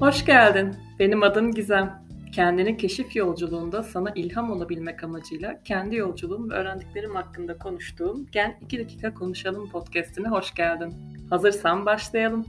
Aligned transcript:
Hoş 0.00 0.24
geldin. 0.24 0.76
Benim 0.98 1.22
adım 1.22 1.52
Gizem. 1.52 2.02
Kendini 2.32 2.76
keşif 2.76 3.16
yolculuğunda 3.16 3.82
sana 3.82 4.10
ilham 4.14 4.50
olabilmek 4.50 5.04
amacıyla 5.04 5.62
kendi 5.62 5.96
yolculuğum 5.96 6.50
ve 6.50 6.54
öğrendiklerim 6.54 7.14
hakkında 7.14 7.58
konuştuğum 7.58 8.26
Gen 8.32 8.58
2 8.60 8.78
dakika 8.78 9.14
konuşalım 9.14 9.70
podcast'ine 9.70 10.28
hoş 10.28 10.54
geldin. 10.54 10.94
Hazırsan 11.30 11.86
başlayalım. 11.86 12.46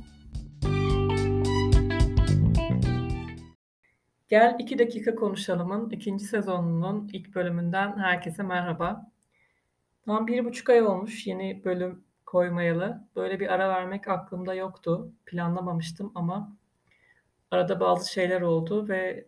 Gel 4.29 4.55
2 4.59 4.79
dakika 4.79 5.15
konuşalımın 5.15 5.89
ikinci 5.89 6.25
sezonunun 6.25 7.09
ilk 7.13 7.35
bölümünden 7.35 7.97
herkese 7.97 8.43
merhaba. 8.43 9.11
Tam 10.05 10.27
bir 10.27 10.45
buçuk 10.45 10.69
ay 10.69 10.81
olmuş 10.81 11.27
yeni 11.27 11.61
bölüm 11.65 12.03
koymayalı. 12.25 13.07
Böyle 13.15 13.39
bir 13.39 13.53
ara 13.53 13.69
vermek 13.69 14.07
aklımda 14.07 14.53
yoktu. 14.53 15.11
Planlamamıştım 15.25 16.11
ama 16.15 16.57
arada 17.51 17.79
bazı 17.79 18.11
şeyler 18.11 18.41
oldu 18.41 18.87
ve 18.89 19.25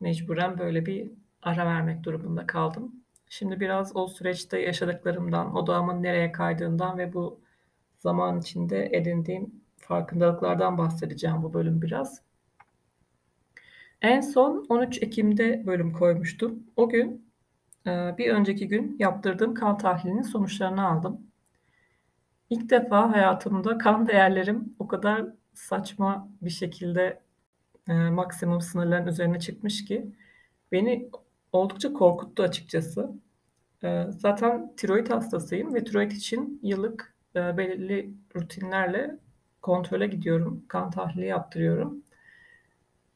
mecburen 0.00 0.58
böyle 0.58 0.86
bir 0.86 1.10
ara 1.42 1.66
vermek 1.66 2.02
durumunda 2.04 2.46
kaldım. 2.46 2.92
Şimdi 3.28 3.60
biraz 3.60 3.96
o 3.96 4.08
süreçte 4.08 4.58
yaşadıklarımdan, 4.58 5.56
odağımın 5.56 6.02
nereye 6.02 6.32
kaydığından 6.32 6.98
ve 6.98 7.12
bu 7.12 7.40
zaman 7.98 8.40
içinde 8.40 8.88
edindiğim 8.92 9.62
farkındalıklardan 9.78 10.78
bahsedeceğim 10.78 11.42
bu 11.42 11.54
bölüm 11.54 11.82
biraz. 11.82 12.22
En 14.02 14.20
son 14.20 14.66
13 14.68 15.02
Ekim'de 15.02 15.66
bölüm 15.66 15.92
koymuştum. 15.92 16.66
O 16.76 16.88
gün 16.88 17.32
e, 17.86 18.14
bir 18.18 18.30
önceki 18.30 18.68
gün 18.68 18.96
yaptırdığım 18.98 19.54
kan 19.54 19.78
tahlilinin 19.78 20.22
sonuçlarını 20.22 20.88
aldım. 20.88 21.20
İlk 22.50 22.70
defa 22.70 23.12
hayatımda 23.12 23.78
kan 23.78 24.06
değerlerim 24.06 24.76
o 24.78 24.88
kadar 24.88 25.26
saçma 25.54 26.28
bir 26.42 26.50
şekilde 26.50 27.20
e, 27.88 27.92
maksimum 27.92 28.60
sınırların 28.60 29.06
üzerine 29.06 29.40
çıkmış 29.40 29.84
ki 29.84 30.06
beni 30.72 31.10
oldukça 31.52 31.92
korkuttu 31.92 32.42
açıkçası. 32.42 33.10
E, 33.84 34.04
zaten 34.10 34.72
tiroid 34.76 35.10
hastasıyım 35.10 35.74
ve 35.74 35.84
tiroid 35.84 36.10
için 36.10 36.60
yıllık 36.62 37.14
e, 37.36 37.56
belirli 37.56 38.10
rutinlerle 38.36 39.18
kontrole 39.62 40.06
gidiyorum. 40.06 40.64
Kan 40.68 40.90
tahlili 40.90 41.26
yaptırıyorum. 41.26 42.02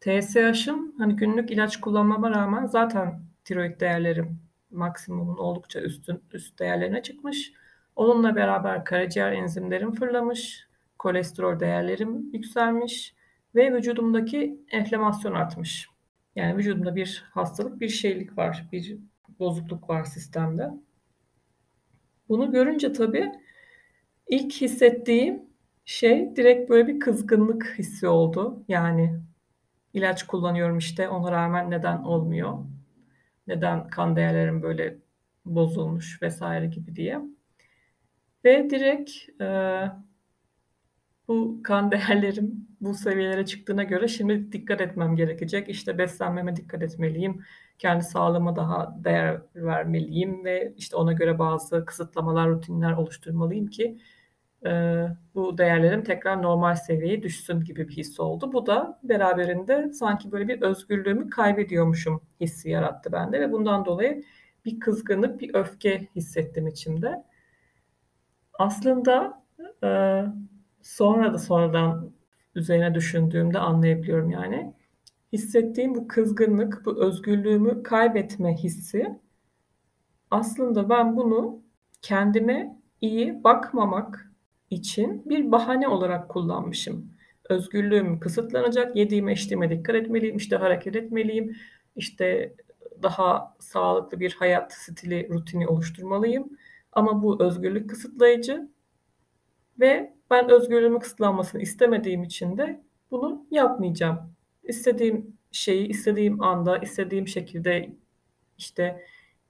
TSH'ım 0.00 0.98
hani 0.98 1.17
günlük 1.17 1.50
ilaç 1.50 1.81
kullanmama 1.81 2.31
rağmen 2.31 2.67
zaten 2.67 3.20
tiroid 3.44 3.81
değerlerim 3.81 4.39
maksimumun 4.70 5.37
oldukça 5.37 5.81
üstün 5.81 6.22
üst 6.33 6.59
değerlerine 6.59 7.03
çıkmış. 7.03 7.53
Onunla 7.97 8.37
beraber 8.37 8.84
karaciğer 8.84 9.33
enzimlerim 9.33 9.92
fırlamış, 9.92 10.69
kolesterol 10.98 11.61
değerlerim 11.61 12.31
yükselmiş 12.33 13.16
ve 13.57 13.75
vücudumdaki 13.75 14.61
enflamasyon 14.71 15.33
artmış. 15.33 15.89
Yani 16.37 16.57
vücudumda 16.57 16.97
bir 16.97 17.25
hastalık, 17.31 17.81
bir 17.81 17.89
şeylik 17.89 18.39
var, 18.39 18.69
bir 18.73 18.97
bozukluk 19.39 19.91
var 19.91 20.05
sistemde. 20.05 20.71
Bunu 22.29 22.53
görünce 22.53 22.93
tabii 22.93 23.33
ilk 24.29 24.53
hissettiğim 24.53 25.43
şey 25.84 26.37
direkt 26.37 26.71
böyle 26.71 26.87
bir 26.89 27.01
kızgınlık 27.01 27.75
hissi 27.79 28.09
oldu. 28.09 28.65
Yani 28.69 29.21
ilaç 29.95 30.23
kullanıyorum 30.23 30.79
işte 30.79 31.09
ona 31.09 31.33
rağmen 31.33 31.71
neden 31.71 31.99
olmuyor? 31.99 32.59
Neden 33.47 33.89
kan 33.89 34.17
değerlerim 34.17 34.62
böyle 34.62 34.97
bozulmuş 35.45 36.23
vesaire 36.23 36.67
gibi 36.67 36.97
diye. 36.97 37.21
Ve 38.45 38.71
direkt 38.71 39.11
bu 41.29 41.61
kan 41.65 41.91
değerlerim 41.91 42.69
bu 42.81 42.95
seviyelere 42.95 43.47
çıktığına 43.47 43.83
göre 43.83 44.09
şimdi 44.09 44.53
dikkat 44.53 44.81
etmem 44.81 45.17
gerekecek. 45.17 45.69
İşte 45.69 45.99
beslenmeme 45.99 46.57
dikkat 46.57 46.83
etmeliyim. 46.83 47.43
Kendi 47.79 48.05
sağlığıma 48.05 48.56
daha 48.56 48.97
değer 49.05 49.41
vermeliyim 49.55 50.45
ve 50.45 50.75
işte 50.77 50.97
ona 50.97 51.12
göre 51.12 51.39
bazı 51.39 51.84
kısıtlamalar, 51.84 52.49
rutinler 52.50 52.93
oluşturmalıyım 52.93 53.67
ki 53.67 53.99
e, 54.67 55.03
bu 55.34 55.59
değerlerim 55.59 56.05
tekrar 56.05 56.43
normal 56.43 56.75
seviyeye 56.75 57.23
düşsün 57.23 57.61
gibi 57.61 57.89
bir 57.89 57.97
his 57.97 58.21
oldu. 58.21 58.53
Bu 58.53 58.67
da 58.67 59.00
beraberinde 59.03 59.93
sanki 59.93 60.33
böyle 60.33 60.49
bir 60.49 60.62
özgürlüğümü 60.62 61.31
kaybediyormuşum 61.31 62.23
hissi 62.41 62.71
yarattı 62.71 63.12
bende 63.12 63.41
ve 63.41 63.53
bundan 63.53 63.84
dolayı 63.84 64.23
bir 64.65 64.81
kızgınlık, 64.81 65.41
bir 65.41 65.55
öfke 65.55 66.09
hissettim 66.17 66.67
içimde. 66.67 67.25
Aslında 68.59 69.43
e, 69.84 69.89
sonra 70.87 71.33
da 71.33 71.39
sonradan 71.39 72.13
üzerine 72.55 72.95
düşündüğümde 72.95 73.59
anlayabiliyorum 73.59 74.31
yani. 74.31 74.75
Hissettiğim 75.33 75.95
bu 75.95 76.09
kızgınlık, 76.09 76.83
bu 76.85 77.05
özgürlüğümü 77.05 77.83
kaybetme 77.83 78.55
hissi 78.55 79.19
aslında 80.31 80.89
ben 80.89 81.17
bunu 81.17 81.63
kendime 82.03 82.77
iyi 83.01 83.45
bakmamak 83.45 84.33
için 84.71 85.23
bir 85.31 85.53
bahane 85.53 85.89
olarak 85.89 86.29
kullanmışım. 86.29 87.13
Özgürlüğüm 87.49 88.21
kısıtlanacak, 88.21 88.97
yediğime 88.97 89.33
içtiğime 89.33 89.71
dikkat 89.71 89.97
etmeliyim, 89.97 90.37
işte 90.37 90.57
hareket 90.57 90.97
etmeliyim, 90.97 91.57
işte 91.97 92.55
daha 93.03 93.57
sağlıklı 93.61 94.21
bir 94.21 94.33
hayat 94.39 94.73
stili, 94.73 95.29
rutini 95.31 95.69
oluşturmalıyım. 95.69 96.49
Ama 96.93 97.23
bu 97.23 97.43
özgürlük 97.43 97.91
kısıtlayıcı 97.91 98.69
ve 99.81 100.16
ben 100.31 100.50
özgürlüğümü 100.50 100.98
kısıtlanmasını 100.98 101.62
istemediğim 101.62 102.22
için 102.22 102.59
de 102.59 102.81
bunu 103.10 103.47
yapmayacağım. 103.50 104.19
İstediğim 104.62 105.37
şeyi 105.53 105.88
istediğim 105.88 106.42
anda, 106.42 106.78
istediğim 106.78 107.28
şekilde 107.28 107.91
işte 108.59 109.04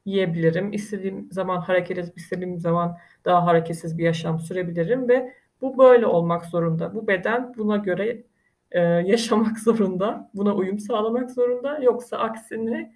yiyebilirim. 0.04 0.72
İstediğim 0.72 1.28
zaman 1.32 1.60
hareket 1.60 1.98
edip 1.98 2.18
istediğim 2.18 2.60
zaman 2.60 2.96
daha 3.24 3.46
hareketsiz 3.46 3.98
bir 3.98 4.04
yaşam 4.04 4.40
sürebilirim 4.40 5.08
ve 5.08 5.34
bu 5.60 5.78
böyle 5.78 6.06
olmak 6.06 6.46
zorunda. 6.46 6.94
Bu 6.94 7.06
beden 7.06 7.54
buna 7.56 7.76
göre 7.76 8.22
e, 8.70 8.80
yaşamak 8.82 9.58
zorunda, 9.58 10.30
buna 10.34 10.54
uyum 10.54 10.78
sağlamak 10.78 11.30
zorunda. 11.30 11.78
Yoksa 11.78 12.18
aksini 12.18 12.92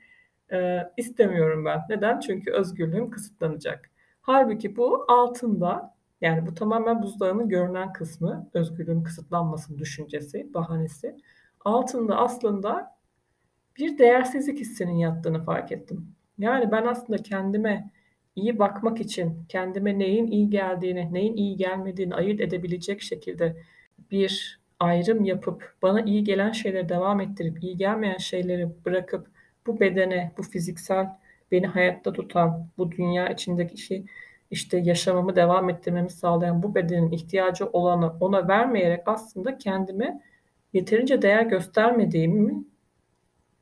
e, 0.53 0.79
istemiyorum 0.97 1.65
ben. 1.65 1.81
Neden? 1.89 2.21
Çünkü 2.21 2.53
özgürlüğüm 2.53 3.11
kısıtlanacak. 3.11 3.91
Halbuki 4.23 4.77
bu 4.77 5.05
altında 5.09 5.95
yani 6.21 6.47
bu 6.47 6.55
tamamen 6.55 7.03
buzdağının 7.03 7.49
görünen 7.49 7.93
kısmı, 7.93 8.51
özgürlüğün 8.55 9.03
kısıtlanmasın 9.03 9.79
düşüncesi, 9.79 10.55
bahanesi. 10.55 11.17
Altında 11.65 12.17
aslında 12.17 12.97
bir 13.77 13.99
değersizlik 13.99 14.59
hissinin 14.59 14.97
yattığını 14.97 15.45
fark 15.45 15.73
ettim. 15.73 16.15
Yani 16.39 16.73
ben 16.73 16.87
aslında 16.87 17.23
kendime 17.23 17.91
iyi 18.37 18.59
bakmak 18.59 19.01
için, 19.01 19.45
kendime 19.49 19.99
neyin 19.99 20.27
iyi 20.27 20.51
geldiğini, 20.51 21.15
neyin 21.15 21.37
iyi 21.37 21.57
gelmediğini 21.57 22.15
ayırt 22.15 22.41
edebilecek 22.41 23.03
şekilde 23.03 23.57
bir 24.11 24.61
ayrım 24.81 25.25
yapıp 25.25 25.75
bana 25.83 26.01
iyi 26.01 26.25
gelen 26.25 26.53
şeyleri 26.53 26.89
devam 26.89 27.21
ettirip 27.21 27.63
iyi 27.63 27.77
gelmeyen 27.77 28.17
şeyleri 28.17 28.69
bırakıp 28.85 29.27
bu 29.67 29.81
bedene, 29.81 30.33
bu 30.39 30.43
fiziksel 30.43 31.07
beni 31.53 31.67
hayatta 31.67 32.13
tutan, 32.13 32.69
bu 32.79 32.93
dünya 32.93 33.29
içindeki 33.29 33.79
şey 33.79 34.05
işte 34.51 34.79
yaşamamı 34.79 35.37
devam 35.37 35.71
ettirmemi 35.71 36.11
sağlayan 36.11 36.63
bu 36.63 36.75
bedenin 36.75 37.13
ihtiyacı 37.13 37.67
olanı 37.67 38.13
ona 38.21 38.49
vermeyerek 38.49 39.03
aslında 39.07 39.59
kendime 39.59 40.23
yeterince 40.73 41.23
değer 41.23 41.43
göstermediğimi 41.43 42.65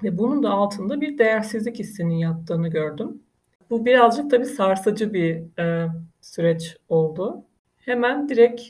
ve 0.02 0.18
bunun 0.18 0.42
da 0.42 0.50
altında 0.50 1.00
bir 1.00 1.18
değersizlik 1.18 1.78
hissinin 1.78 2.14
yattığını 2.14 2.68
gördüm. 2.68 3.22
Bu 3.70 3.86
birazcık 3.86 4.30
tabii 4.30 4.44
sarsıcı 4.44 5.12
bir 5.14 5.58
e, 5.62 5.88
süreç 6.20 6.76
oldu. 6.88 7.44
Hemen 7.76 8.28
direkt 8.28 8.62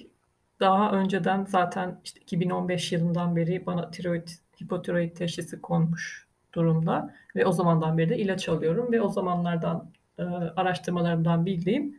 daha 0.61 0.93
önceden 0.93 1.45
zaten 1.45 2.01
işte 2.05 2.21
2015 2.21 2.93
yılından 2.93 3.37
beri 3.37 3.67
bana 3.67 3.91
tiroid, 3.91 4.29
hipotiroid 4.63 5.17
teşhisi 5.17 5.61
konmuş 5.61 6.29
durumda 6.53 7.15
ve 7.37 7.47
o 7.47 7.53
zamandan 7.53 7.99
beri 7.99 8.09
de 8.09 8.19
ilaç 8.19 8.49
alıyorum 8.49 8.93
ve 8.93 9.01
o 9.01 9.09
zamanlardan 9.09 9.91
e, 10.19 10.23
araştırmalarımdan 10.23 11.47
bildiğim 11.47 11.99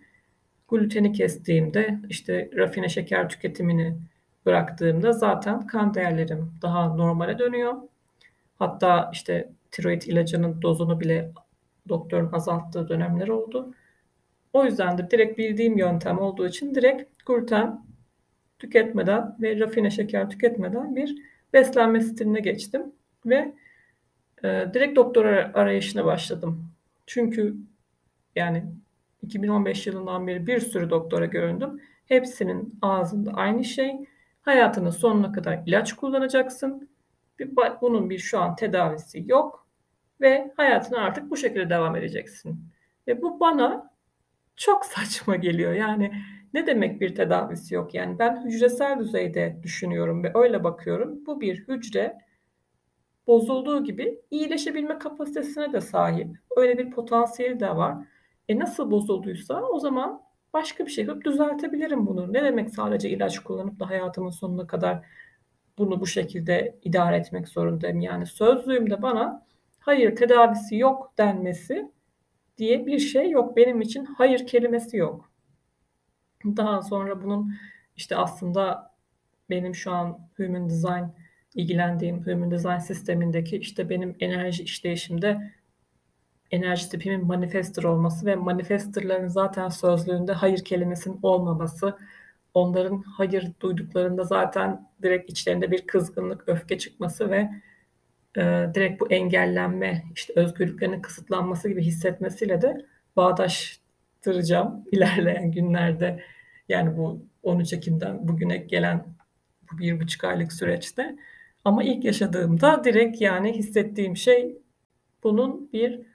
gluteni 0.70 1.12
kestiğimde 1.12 2.00
işte 2.10 2.50
rafine 2.56 2.90
şeker 2.90 3.30
tüketimini 3.30 3.98
bıraktığımda 4.46 5.14
zaten 5.14 5.68
kan 5.68 5.94
değerlerim 5.94 6.52
daha 6.62 6.96
normale 6.96 7.40
dönüyor. 7.40 7.74
Hatta 8.60 9.10
işte 9.14 9.50
tiroid 9.72 10.02
ilacının 10.02 10.62
dozunu 10.62 11.00
bile 11.00 11.32
doktorun 11.90 12.34
azalttığı 12.34 12.90
dönemler 12.90 13.28
oldu. 13.28 13.74
O 14.54 14.66
yüzden 14.66 14.98
de 14.98 15.12
direkt 15.12 15.38
bildiğim 15.38 15.78
yöntem 15.78 16.20
olduğu 16.20 16.48
için 16.48 16.76
direkt 16.76 17.26
gluten 17.26 17.86
tüketmeden 18.60 19.36
ve 19.42 19.60
rafine 19.60 19.92
şeker 19.92 20.30
tüketmeden 20.30 20.96
bir 20.96 21.16
beslenme 21.54 22.02
stiline 22.02 22.40
geçtim 22.40 22.84
ve 23.26 23.54
e, 24.44 24.66
direkt 24.74 24.96
doktor 24.96 25.26
arayışına 25.26 26.06
başladım. 26.06 26.72
Çünkü 27.08 27.56
yani 28.36 28.66
2015 29.22 29.88
yılından 29.88 30.28
beri 30.28 30.48
bir 30.48 30.60
sürü 30.60 30.90
doktora 30.90 31.26
göründüm. 31.26 31.82
Hepsinin 32.06 32.80
ağzında 32.82 33.32
aynı 33.32 33.64
şey. 33.64 33.92
Hayatının 34.42 34.90
sonuna 34.90 35.32
kadar 35.32 35.64
ilaç 35.66 35.94
kullanacaksın 35.94 36.90
bunun 37.82 38.10
bir 38.10 38.20
şu 38.20 38.40
an 38.40 38.56
tedavisi 38.56 39.24
yok 39.28 39.68
ve 40.22 40.54
hayatına 40.58 41.00
artık 41.00 41.30
bu 41.30 41.38
şekilde 41.38 41.70
devam 41.70 41.96
edeceksin. 41.96 42.60
Ve 43.08 43.22
bu 43.22 43.40
bana 43.40 43.92
çok 44.56 44.86
saçma 44.86 45.36
geliyor. 45.36 45.74
Yani 45.74 46.12
ne 46.54 46.68
demek 46.68 47.02
bir 47.02 47.16
tedavisi 47.16 47.76
yok? 47.76 47.94
Yani 47.94 48.20
ben 48.20 48.46
hücresel 48.46 49.00
düzeyde 49.00 49.60
düşünüyorum 49.64 50.24
ve 50.24 50.32
öyle 50.34 50.64
bakıyorum. 50.64 51.26
Bu 51.26 51.42
bir 51.42 51.68
hücre 51.68 52.18
bozulduğu 53.28 53.84
gibi 53.84 54.22
iyileşebilme 54.32 55.00
kapasitesine 55.00 55.74
de 55.74 55.82
sahip. 55.82 56.38
Öyle 56.58 56.78
bir 56.78 56.92
potansiyeli 56.92 57.60
de 57.60 57.76
var. 57.76 57.96
E 58.50 58.60
nasıl 58.60 58.92
bozulduysa 58.92 59.62
o 59.62 59.80
zaman 59.80 60.22
başka 60.54 60.86
bir 60.86 60.92
şey 60.92 61.06
yapıp 61.06 61.26
düzeltebilirim 61.26 62.08
bunu. 62.08 62.34
Ne 62.34 62.44
demek 62.44 62.70
sadece 62.70 63.10
ilaç 63.10 63.40
kullanıp 63.40 63.80
da 63.80 63.90
hayatımın 63.90 64.30
sonuna 64.30 64.68
kadar 64.68 65.06
bunu 65.78 66.00
bu 66.02 66.08
şekilde 66.08 66.80
idare 66.84 67.18
etmek 67.18 67.48
zorundayım. 67.48 68.00
Yani 68.02 68.26
sözlüğümde 68.26 69.02
bana 69.02 69.46
hayır 69.80 70.16
tedavisi 70.16 70.76
yok 70.76 71.14
denmesi 71.18 71.92
diye 72.58 72.86
bir 72.86 73.00
şey 73.00 73.30
yok. 73.30 73.58
Benim 73.58 73.82
için 73.82 74.06
hayır 74.06 74.48
kelimesi 74.48 74.98
yok. 74.98 75.32
Daha 76.46 76.82
sonra 76.82 77.24
bunun 77.24 77.54
işte 77.96 78.16
aslında 78.16 78.94
benim 79.50 79.76
şu 79.76 79.92
an 79.92 80.30
Human 80.38 80.70
Design 80.70 81.04
ilgilendiğim 81.56 82.26
Human 82.26 82.52
Design 82.52 82.78
sistemindeki 82.78 83.58
işte 83.58 83.90
benim 83.90 84.16
enerji 84.20 84.64
işleyişimde 84.64 85.52
enerji 86.52 86.90
tipimin 86.90 87.26
manifestor 87.28 87.84
olması 87.84 88.26
ve 88.26 88.36
manifestorların 88.36 89.28
zaten 89.28 89.70
sözlüğünde 89.70 90.34
hayır 90.34 90.64
kelimesinin 90.64 91.20
olmaması, 91.24 91.98
onların 92.54 93.02
hayır 93.02 93.52
duyduklarında 93.60 94.24
zaten 94.24 94.88
direkt 95.02 95.32
içlerinde 95.32 95.72
bir 95.72 95.88
kızgınlık, 95.88 96.44
öfke 96.50 96.78
çıkması 96.78 97.32
ve 97.32 97.50
e, 98.38 98.42
direkt 98.74 99.02
bu 99.02 99.12
engellenme, 99.12 100.04
işte 100.16 100.34
özgürlüklerinin 100.36 101.02
kısıtlanması 101.02 101.70
gibi 101.70 101.82
hissetmesiyle 101.82 102.62
de 102.62 102.86
bağdaştıracağım 103.16 104.84
ilerleyen 104.92 105.52
günlerde. 105.52 106.24
Yani 106.70 106.98
bu 106.98 107.26
13 107.44 107.74
Ekim'den 107.74 108.28
bugüne 108.28 108.58
gelen 108.58 109.06
bu 109.72 109.78
bir 109.78 110.00
buçuk 110.00 110.24
aylık 110.24 110.54
süreçte. 110.54 111.16
Ama 111.66 111.84
ilk 111.84 112.06
yaşadığımda 112.06 112.84
direkt 112.84 113.22
yani 113.22 113.54
hissettiğim 113.54 114.18
şey 114.18 114.58
bunun 115.24 115.70
bir 115.74 116.09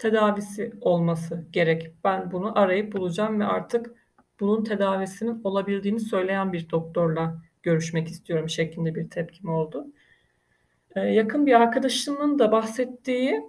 tedavisi 0.00 0.72
olması 0.80 1.44
gerek. 1.52 1.94
Ben 2.04 2.32
bunu 2.32 2.58
arayıp 2.58 2.92
bulacağım 2.92 3.40
ve 3.40 3.44
artık 3.44 3.94
bunun 4.40 4.64
tedavisinin 4.64 5.40
olabildiğini 5.44 6.00
söyleyen 6.00 6.52
bir 6.52 6.70
doktorla 6.70 7.42
görüşmek 7.62 8.08
istiyorum 8.08 8.48
şeklinde 8.48 8.94
bir 8.94 9.10
tepkim 9.10 9.48
oldu. 9.48 9.86
Ee, 10.96 11.00
yakın 11.00 11.46
bir 11.46 11.60
arkadaşımın 11.60 12.38
da 12.38 12.52
bahsettiği 12.52 13.42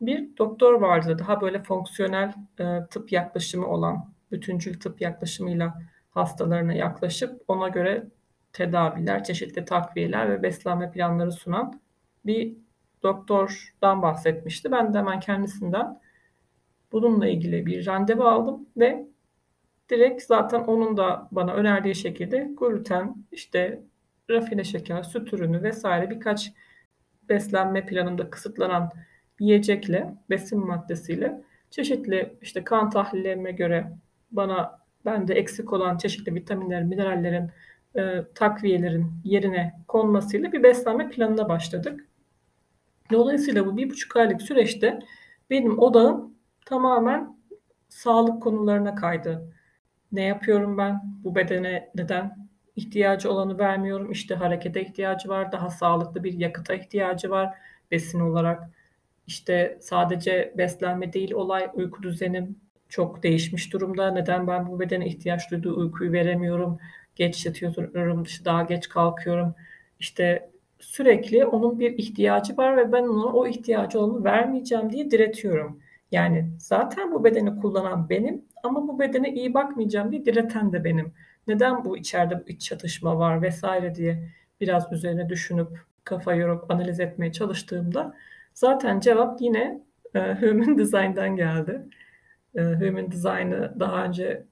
bir 0.00 0.36
doktor 0.36 0.80
vardı. 0.80 1.18
Daha 1.18 1.40
böyle 1.40 1.62
fonksiyonel 1.62 2.32
e, 2.60 2.86
tıp 2.90 3.12
yaklaşımı 3.12 3.66
olan, 3.66 4.12
bütüncül 4.32 4.80
tıp 4.80 5.00
yaklaşımıyla 5.00 5.82
hastalarına 6.10 6.72
yaklaşıp 6.72 7.42
ona 7.48 7.68
göre 7.68 8.06
tedaviler, 8.52 9.24
çeşitli 9.24 9.64
takviyeler 9.64 10.30
ve 10.30 10.42
beslenme 10.42 10.90
planları 10.90 11.32
sunan 11.32 11.80
bir 12.26 12.56
doktordan 13.02 14.02
bahsetmişti. 14.02 14.72
Ben 14.72 14.94
de 14.94 14.98
hemen 14.98 15.20
kendisinden 15.20 16.00
bununla 16.92 17.28
ilgili 17.28 17.66
bir 17.66 17.86
randevu 17.86 18.24
aldım 18.24 18.68
ve 18.76 19.06
direkt 19.90 20.22
zaten 20.22 20.60
onun 20.60 20.96
da 20.96 21.28
bana 21.32 21.52
önerdiği 21.54 21.94
şekilde 21.94 22.50
gluten, 22.60 23.16
işte 23.32 23.82
rafine 24.30 24.64
şeker, 24.64 25.02
süt 25.02 25.32
ürünü 25.32 25.62
vesaire 25.62 26.10
birkaç 26.10 26.52
beslenme 27.28 27.86
planında 27.86 28.30
kısıtlanan 28.30 28.92
yiyecekle, 29.40 30.14
besin 30.30 30.66
maddesiyle 30.66 31.40
çeşitli 31.70 32.38
işte 32.42 32.64
kan 32.64 32.90
tahlillerime 32.90 33.52
göre 33.52 33.92
bana 34.30 34.78
bende 35.04 35.34
eksik 35.34 35.72
olan 35.72 35.98
çeşitli 35.98 36.34
vitaminler, 36.34 36.82
minerallerin, 36.82 37.50
e, 37.96 38.24
takviyelerin 38.34 39.12
yerine 39.24 39.74
konmasıyla 39.88 40.52
bir 40.52 40.62
beslenme 40.62 41.10
planına 41.10 41.48
başladık. 41.48 42.06
Dolayısıyla 43.12 43.66
bu 43.66 43.76
bir 43.76 43.90
buçuk 43.90 44.16
aylık 44.16 44.42
süreçte 44.42 44.98
benim 45.50 45.78
odağım 45.78 46.34
tamamen 46.66 47.36
sağlık 47.88 48.42
konularına 48.42 48.94
kaydı. 48.94 49.52
Ne 50.12 50.22
yapıyorum 50.22 50.78
ben? 50.78 51.02
Bu 51.24 51.34
bedene 51.34 51.90
neden 51.94 52.48
ihtiyacı 52.76 53.30
olanı 53.30 53.58
vermiyorum? 53.58 54.12
İşte 54.12 54.34
harekete 54.34 54.82
ihtiyacı 54.82 55.28
var, 55.28 55.52
daha 55.52 55.70
sağlıklı 55.70 56.24
bir 56.24 56.32
yakıta 56.32 56.74
ihtiyacı 56.74 57.30
var 57.30 57.54
besin 57.90 58.20
olarak. 58.20 58.70
İşte 59.26 59.78
sadece 59.80 60.54
beslenme 60.58 61.12
değil 61.12 61.32
olay 61.32 61.70
uyku 61.74 62.02
düzenim 62.02 62.56
çok 62.88 63.22
değişmiş 63.22 63.72
durumda. 63.72 64.10
Neden 64.10 64.46
ben 64.46 64.66
bu 64.66 64.80
bedene 64.80 65.06
ihtiyaç 65.06 65.50
duyduğu 65.50 65.76
uykuyu 65.76 66.12
veremiyorum? 66.12 66.78
Geç 67.16 67.46
yatıyorum, 67.46 68.24
daha 68.44 68.62
geç 68.62 68.88
kalkıyorum. 68.88 69.54
İşte 70.00 70.50
sürekli 70.78 71.46
onun 71.46 71.80
bir 71.80 71.98
ihtiyacı 71.98 72.56
var 72.56 72.76
ve 72.76 72.92
ben 72.92 73.02
ona 73.02 73.26
o 73.26 73.46
ihtiyacı 73.46 74.00
olanı 74.00 74.24
vermeyeceğim 74.24 74.90
diye 74.92 75.10
diretiyorum. 75.10 75.80
Yani 76.12 76.50
zaten 76.58 77.12
bu 77.12 77.24
bedeni 77.24 77.60
kullanan 77.60 78.08
benim 78.10 78.44
ama 78.62 78.88
bu 78.88 78.98
bedene 78.98 79.34
iyi 79.34 79.54
bakmayacağım 79.54 80.12
diye 80.12 80.26
direten 80.26 80.72
de 80.72 80.84
benim. 80.84 81.12
Neden 81.46 81.84
bu 81.84 81.96
içeride 81.98 82.40
bu 82.44 82.48
iç 82.50 82.62
çatışma 82.62 83.18
var 83.18 83.42
vesaire 83.42 83.94
diye 83.94 84.28
biraz 84.60 84.92
üzerine 84.92 85.28
düşünüp 85.28 85.68
kafa 86.04 86.34
yorup 86.34 86.70
analiz 86.70 87.00
etmeye 87.00 87.32
çalıştığımda 87.32 88.14
zaten 88.54 89.00
cevap 89.00 89.40
yine 89.40 89.80
e, 90.14 90.18
Human 90.20 90.78
Design'dan 90.78 91.36
geldi. 91.36 91.82
E, 92.54 92.62
Human 92.62 93.12
Design'ı 93.12 93.80
daha 93.80 94.04
önce 94.04 94.44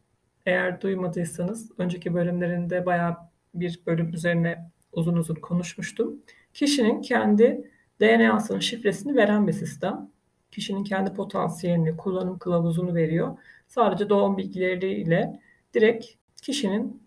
eğer 0.47 0.81
duymadıysanız 0.81 1.71
önceki 1.79 2.15
bölümlerinde 2.15 2.87
bayağı 2.87 3.17
bir 3.55 3.81
bölüm 3.87 4.15
üzerine 4.15 4.71
uzun 4.97 5.17
uzun 5.17 5.35
konuşmuştum. 5.35 6.23
Kişinin 6.55 7.03
kendi 7.03 7.71
DNA'sının 8.01 8.61
şifresini 8.61 9.17
veren 9.17 9.47
bir 9.47 9.53
sistem. 9.53 10.11
Kişinin 10.51 10.85
kendi 10.85 11.15
potansiyelini, 11.15 11.97
kullanım 11.97 12.39
kılavuzunu 12.39 12.95
veriyor. 12.95 13.39
Sadece 13.69 14.09
doğum 14.09 14.37
bilgileriyle 14.37 15.41
direkt 15.75 16.07
kişinin 16.43 17.03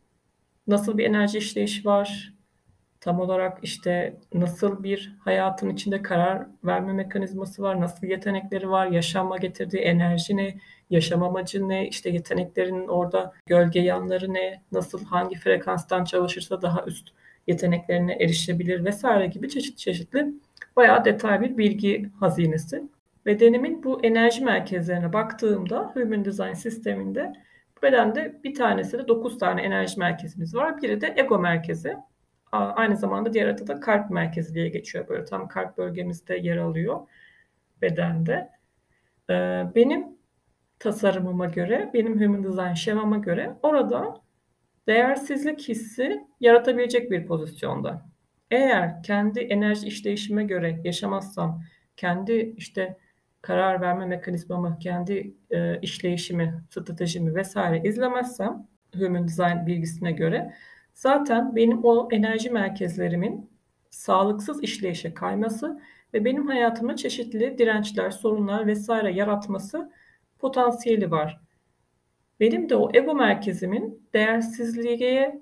nasıl 0.68 0.98
bir 0.98 1.06
enerji 1.06 1.38
işleyişi 1.38 1.86
var, 1.86 2.34
tam 3.02 3.20
olarak 3.20 3.60
işte 3.62 4.18
nasıl 4.34 4.84
bir 4.84 5.16
hayatın 5.20 5.70
içinde 5.70 6.02
karar 6.02 6.48
verme 6.64 6.94
mekanizması 6.94 7.62
var, 7.62 7.82
nasıl 7.82 8.08
yetenekleri 8.08 8.70
var, 8.70 8.88
yaşama 8.88 9.38
getirdiği 9.38 9.82
enerji 9.82 10.38
ne, 10.38 10.58
yaşam 10.90 11.24
amacı 11.24 11.70
ne, 11.70 11.88
işte 11.88 12.10
yeteneklerinin 12.10 12.88
orada 12.88 13.34
gölge 13.46 13.80
yanları 13.80 14.34
ne, 14.34 14.64
nasıl 14.72 15.06
hangi 15.06 15.36
frekanstan 15.36 16.04
çalışırsa 16.04 16.62
daha 16.62 16.86
üst 16.86 17.10
yeteneklerine 17.48 18.14
erişebilir 18.14 18.86
vesaire 18.86 19.28
gibi 19.28 19.50
çeşitli 19.50 19.78
çeşitli 19.78 20.34
bayağı 20.76 21.06
detay 21.06 21.42
bir 21.42 21.58
bilgi 21.58 22.10
hazinesi. 22.20 22.84
Bedenimin 23.26 23.84
bu 23.84 24.06
enerji 24.06 24.44
merkezlerine 24.44 25.14
baktığımda 25.14 25.92
Human 25.94 26.26
Design 26.26 26.54
sisteminde 26.54 27.34
bedende 27.84 28.40
bir 28.44 28.56
tanesi 28.56 28.98
de 28.98 29.08
9 29.08 29.38
tane 29.38 29.62
enerji 29.62 30.00
merkezimiz 30.00 30.56
var. 30.56 30.82
Biri 30.82 31.02
de 31.02 31.14
ego 31.18 31.40
merkezi. 31.40 31.98
Aynı 32.52 32.98
zamanda 32.98 33.34
diğer 33.34 33.48
adı 33.48 33.68
da 33.68 33.80
kalp 33.80 34.10
merkezi 34.10 34.54
diye 34.54 34.70
geçiyor. 34.70 35.08
Böyle 35.08 35.26
tam 35.26 35.48
kalp 35.48 35.78
bölgemizde 35.78 36.38
yer 36.38 36.58
alıyor 36.58 37.00
bedende. 37.82 38.50
Ee, 39.30 39.64
benim 39.76 40.08
tasarımıma 40.80 41.46
göre, 41.46 41.92
benim 41.94 42.22
Human 42.22 42.44
Design 42.44 42.74
şemama 42.74 43.18
göre 43.18 43.56
orada 43.64 44.22
değersizlik 44.88 45.70
hissi 45.70 46.28
yaratabilecek 46.40 47.12
bir 47.12 47.26
pozisyonda. 47.26 48.06
Eğer 48.52 49.04
kendi 49.04 49.40
enerji 49.40 49.88
işleyişime 49.88 50.44
göre 50.44 50.82
yaşamazsam, 50.84 51.64
kendi 51.98 52.54
işte 52.58 52.98
karar 53.42 53.82
verme 53.82 54.06
mekanizmamı, 54.06 54.78
kendi 54.80 55.34
e, 55.50 55.80
işleyişimi, 55.82 56.64
stratejimi 56.70 57.36
vesaire 57.36 57.90
izlemezsem 57.90 58.68
Human 58.96 59.28
Design 59.28 59.66
bilgisine 59.66 60.12
göre 60.12 60.54
zaten 60.94 61.56
benim 61.56 61.84
o 61.84 62.08
enerji 62.12 62.50
merkezlerimin 62.50 63.50
sağlıksız 63.90 64.64
işleyişe 64.64 65.14
kayması 65.14 65.82
ve 66.14 66.26
benim 66.26 66.48
hayatıma 66.48 66.96
çeşitli 66.96 67.58
dirençler, 67.58 68.12
sorunlar 68.12 68.68
vesaire 68.68 69.14
yaratması 69.14 69.92
potansiyeli 70.40 71.12
var. 71.12 71.47
Benim 72.40 72.70
de 72.70 72.76
o 72.76 72.90
ego 72.94 73.16
merkezimin 73.16 74.08
değersizliğe 74.14 75.42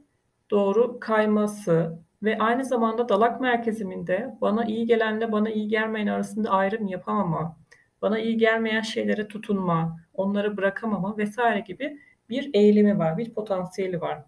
doğru 0.52 1.00
kayması 1.00 2.00
ve 2.24 2.38
aynı 2.38 2.66
zamanda 2.66 3.10
dalak 3.10 3.42
merkezimin 3.42 4.08
de 4.08 4.36
bana 4.42 4.66
iyi 4.66 4.86
gelenle 4.86 5.32
bana 5.32 5.50
iyi 5.50 5.68
gelmeyen 5.68 6.08
arasında 6.08 6.50
ayrım 6.50 6.88
yapamama, 6.88 7.58
bana 8.02 8.20
iyi 8.20 8.38
gelmeyen 8.38 8.82
şeylere 8.82 9.28
tutunma, 9.28 10.00
onları 10.14 10.58
bırakamama 10.58 11.18
vesaire 11.18 11.60
gibi 11.60 12.00
bir 12.30 12.50
eğilimi 12.54 13.00
var, 13.00 13.18
bir 13.18 13.34
potansiyeli 13.34 14.02
var. 14.02 14.24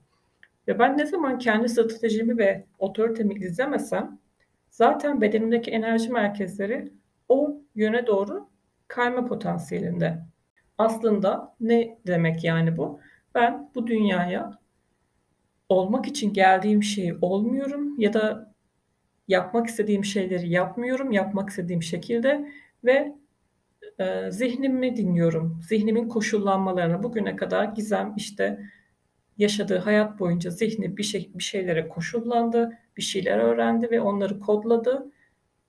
Ve 0.68 0.80
ben 0.80 0.98
ne 0.98 1.06
zaman 1.06 1.38
kendi 1.38 1.70
stratejimi 1.70 2.38
ve 2.38 2.66
otoritemi 2.80 3.34
izlemesem 3.34 4.20
zaten 4.70 5.22
bedenimdeki 5.22 5.72
enerji 5.72 6.12
merkezleri 6.12 6.92
o 7.30 7.62
yöne 7.76 8.08
doğru 8.08 8.50
kayma 8.88 9.26
potansiyelinde. 9.26 10.20
Aslında 10.77 11.55
ne 11.60 11.98
demek 12.07 12.43
yani 12.43 12.77
bu? 12.77 13.00
Ben 13.36 13.72
bu 13.75 13.88
dünyaya 13.88 14.60
olmak 15.69 16.07
için 16.07 16.34
geldiğim 16.34 16.84
şeyi 16.84 17.17
olmuyorum 17.22 18.00
ya 18.00 18.13
da 18.13 18.53
yapmak 19.27 19.67
istediğim 19.67 20.05
şeyleri 20.05 20.50
yapmıyorum, 20.50 21.12
yapmak 21.12 21.50
istediğim 21.50 21.84
şekilde 21.84 22.51
ve 22.84 23.15
e, 24.00 24.31
zihnimi 24.31 24.96
dinliyorum. 24.96 25.60
Zihnimin 25.67 26.10
koşullanmalarını 26.10 27.03
bugüne 27.03 27.36
kadar 27.36 27.63
Gizem 27.63 28.13
işte 28.17 28.60
yaşadığı 29.38 29.77
hayat 29.77 30.19
boyunca 30.19 30.50
zihni 30.50 30.98
bir 30.98 31.03
şey 31.03 31.31
bir 31.36 31.43
şeylere 31.43 31.88
koşullandı, 31.88 32.77
bir 32.98 33.01
şeyler 33.01 33.38
öğrendi 33.38 33.91
ve 33.91 34.01
onları 34.01 34.39
kodladı 34.39 35.12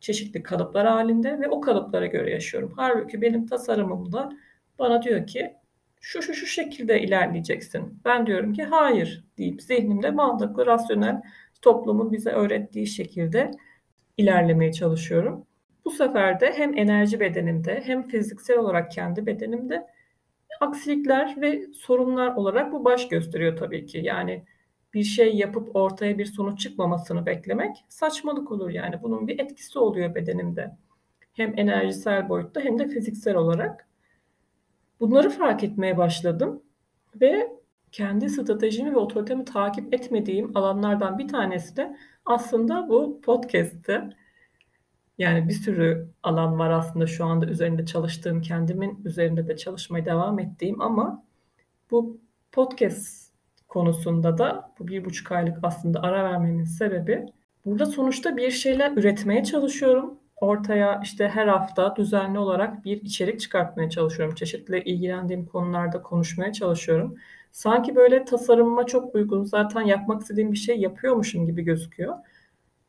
çeşitli 0.01 0.43
kalıplar 0.43 0.87
halinde 0.87 1.41
ve 1.41 1.49
o 1.49 1.61
kalıplara 1.61 2.07
göre 2.07 2.31
yaşıyorum. 2.31 2.73
Halbuki 2.77 3.23
benim 3.23 3.47
tasarımımda 3.47 4.33
bana 4.79 5.03
diyor 5.03 5.27
ki 5.27 5.55
şu 6.01 6.23
şu 6.23 6.35
şu 6.35 6.47
şekilde 6.47 7.01
ilerleyeceksin. 7.01 8.01
Ben 8.05 8.27
diyorum 8.27 8.53
ki 8.53 8.65
hayır 8.65 9.25
deyip 9.39 9.63
zihnimde 9.63 10.11
mantıklı, 10.11 10.67
rasyonel 10.67 11.23
toplumun 11.63 12.13
bize 12.13 12.31
öğrettiği 12.31 12.87
şekilde 12.87 13.51
ilerlemeye 14.17 14.73
çalışıyorum. 14.73 15.47
Bu 15.85 15.91
sefer 15.91 16.41
de 16.41 16.53
hem 16.57 16.79
enerji 16.79 17.21
bedenimde 17.21 17.83
hem 17.85 18.03
fiziksel 18.03 18.59
olarak 18.59 18.93
kendi 18.93 19.27
bedenimde 19.27 19.87
aksilikler 20.61 21.41
ve 21.41 21.67
sorunlar 21.73 22.35
olarak 22.35 22.73
bu 22.73 22.85
baş 22.85 23.09
gösteriyor 23.09 23.57
tabii 23.57 23.87
ki. 23.87 23.99
Yani 23.99 24.45
bir 24.95 25.05
şey 25.05 25.37
yapıp 25.37 25.77
ortaya 25.77 26.19
bir 26.19 26.27
sonuç 26.27 26.61
çıkmamasını 26.61 27.27
beklemek 27.27 27.85
saçmalık 27.89 28.53
olur 28.53 28.71
yani. 28.71 29.03
Bunun 29.03 29.29
bir 29.29 29.39
etkisi 29.39 29.79
oluyor 29.79 30.15
bedenimde. 30.15 30.77
Hem 31.33 31.59
enerjisel 31.59 32.29
boyutta 32.29 32.61
hem 32.61 32.79
de 32.79 32.89
fiziksel 32.89 33.37
olarak. 33.37 33.88
Bunları 35.01 35.31
fark 35.31 35.65
etmeye 35.65 35.97
başladım 35.99 36.63
ve 37.21 37.53
kendi 37.93 38.29
stratejimi 38.29 38.93
ve 38.93 38.97
otoritemi 38.97 39.45
takip 39.45 39.95
etmediğim 39.95 40.57
alanlardan 40.57 41.19
bir 41.19 41.29
tanesi 41.29 41.77
de 41.77 41.97
aslında 42.25 42.89
bu 42.89 43.21
podcast'ti. 43.21 44.03
Yani 45.19 45.49
bir 45.49 45.55
sürü 45.55 46.09
alan 46.23 46.59
var 46.59 46.71
aslında 46.71 47.07
şu 47.07 47.25
anda 47.25 47.47
üzerinde 47.47 47.87
çalıştığım, 47.87 48.41
kendimin 48.41 49.01
üzerinde 49.05 49.49
de 49.49 49.57
çalışmaya 49.57 50.05
devam 50.05 50.39
ettiğim 50.39 50.81
ama 50.81 51.25
bu 51.91 52.21
podcast 52.53 53.33
konusunda 53.69 54.39
da 54.39 54.73
bu 54.79 54.89
bir 54.89 55.05
buçuk 55.05 55.33
aylık 55.33 55.59
aslında 55.63 56.03
ara 56.03 56.25
vermemin 56.25 56.65
sebebi 56.65 57.27
burada 57.65 57.87
sonuçta 57.87 58.37
bir 58.37 58.51
şeyler 58.51 58.93
üretmeye 58.93 59.45
çalışıyorum. 59.45 60.19
Ortaya 60.41 61.01
işte 61.05 61.29
her 61.29 61.49
hafta 61.49 61.97
düzenli 61.97 62.39
olarak 62.39 62.85
bir 62.85 63.03
içerik 63.03 63.41
çıkartmaya 63.41 63.91
çalışıyorum. 63.91 64.35
Çeşitli 64.35 64.83
ilgilendiğim 64.83 65.47
konularda 65.47 66.03
konuşmaya 66.03 66.53
çalışıyorum. 66.53 67.17
Sanki 67.53 67.97
böyle 67.97 68.25
tasarımıma 68.25 68.87
çok 68.87 69.15
uygun 69.15 69.45
zaten 69.45 69.81
yapmak 69.81 70.23
istediğim 70.23 70.53
bir 70.53 70.57
şey 70.57 70.79
yapıyormuşum 70.81 71.47
gibi 71.47 71.63
gözüküyor. 71.63 72.17